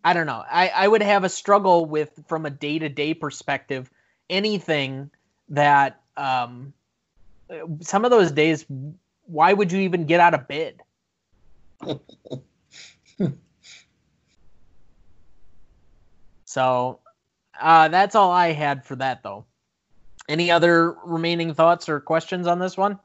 [0.07, 3.89] i don't know i i would have a struggle with from a day-to-day perspective
[4.29, 5.09] anything
[5.49, 6.73] that um
[7.81, 8.65] some of those days
[9.25, 10.81] why would you even get out of bed
[16.47, 17.01] So
[17.59, 19.45] uh, that's all I had for that, though.
[20.29, 22.99] Any other remaining thoughts or questions on this one?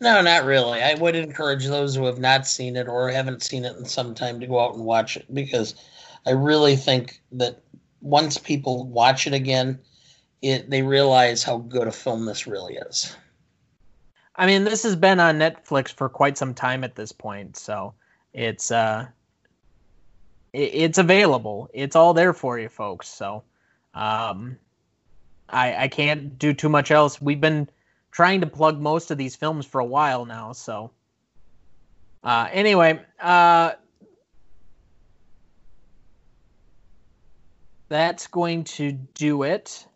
[0.00, 0.82] No, not really.
[0.82, 4.14] I would encourage those who have not seen it or haven't seen it in some
[4.14, 5.74] time to go out and watch it because
[6.26, 7.62] I really think that
[8.00, 9.78] once people watch it again,
[10.40, 13.14] it they realize how good a film this really is.
[14.34, 17.92] I mean, this has been on Netflix for quite some time at this point, so
[18.32, 19.06] it's uh
[20.52, 21.68] it's available.
[21.74, 23.06] It's all there for you, folks.
[23.06, 23.44] So,
[23.94, 24.56] um,
[25.48, 27.20] I I can't do too much else.
[27.20, 27.68] We've been
[28.10, 30.52] trying to plug most of these films for a while now.
[30.52, 30.90] So,
[32.22, 33.72] uh, anyway, uh,
[37.88, 39.86] that's going to do it.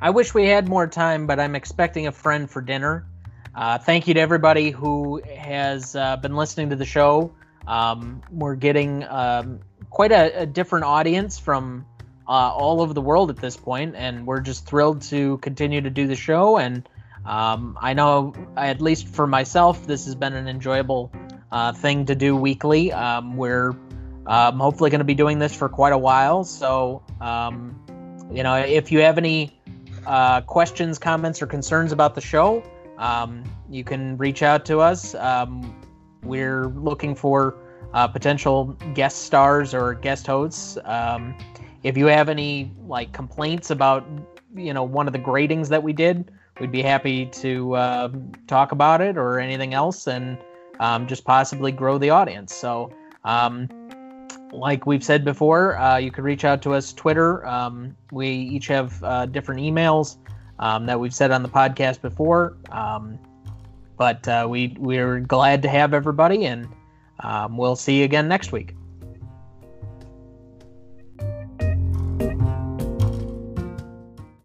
[0.00, 3.04] I wish we had more time, but I'm expecting a friend for dinner.
[3.58, 7.32] Uh, thank you to everybody who has uh, been listening to the show.
[7.66, 9.58] Um, we're getting um,
[9.90, 11.84] quite a, a, different audience from
[12.28, 15.90] uh, all over the world at this point, and we're just thrilled to continue to
[15.90, 16.56] do the show.
[16.56, 16.88] And
[17.26, 21.10] um, I know, at least for myself, this has been an enjoyable
[21.50, 22.92] uh, thing to do weekly.
[22.92, 23.74] Um, we're
[24.28, 26.44] um, hopefully going to be doing this for quite a while.
[26.44, 27.74] So, um,
[28.30, 29.60] you know, if you have any
[30.06, 32.62] uh, questions, comments, or concerns about the show,
[32.98, 35.14] um, you can reach out to us.
[35.14, 35.74] Um,
[36.22, 37.56] we're looking for
[37.94, 40.76] uh, potential guest stars or guest hosts.
[40.84, 41.34] Um,
[41.84, 44.06] if you have any like complaints about
[44.54, 46.30] you know one of the gradings that we did,
[46.60, 48.10] we'd be happy to uh,
[48.46, 50.36] talk about it or anything else, and
[50.80, 52.52] um, just possibly grow the audience.
[52.52, 52.92] So
[53.24, 53.68] um,
[54.52, 57.44] like we've said before, uh, you can reach out to us Twitter.
[58.10, 60.16] We each have uh, different emails
[60.58, 62.56] um, that we've said on the podcast before.
[62.70, 63.18] Um,
[63.96, 66.68] but uh, we we're glad to have everybody, and
[67.20, 68.74] um, we'll see you again next week.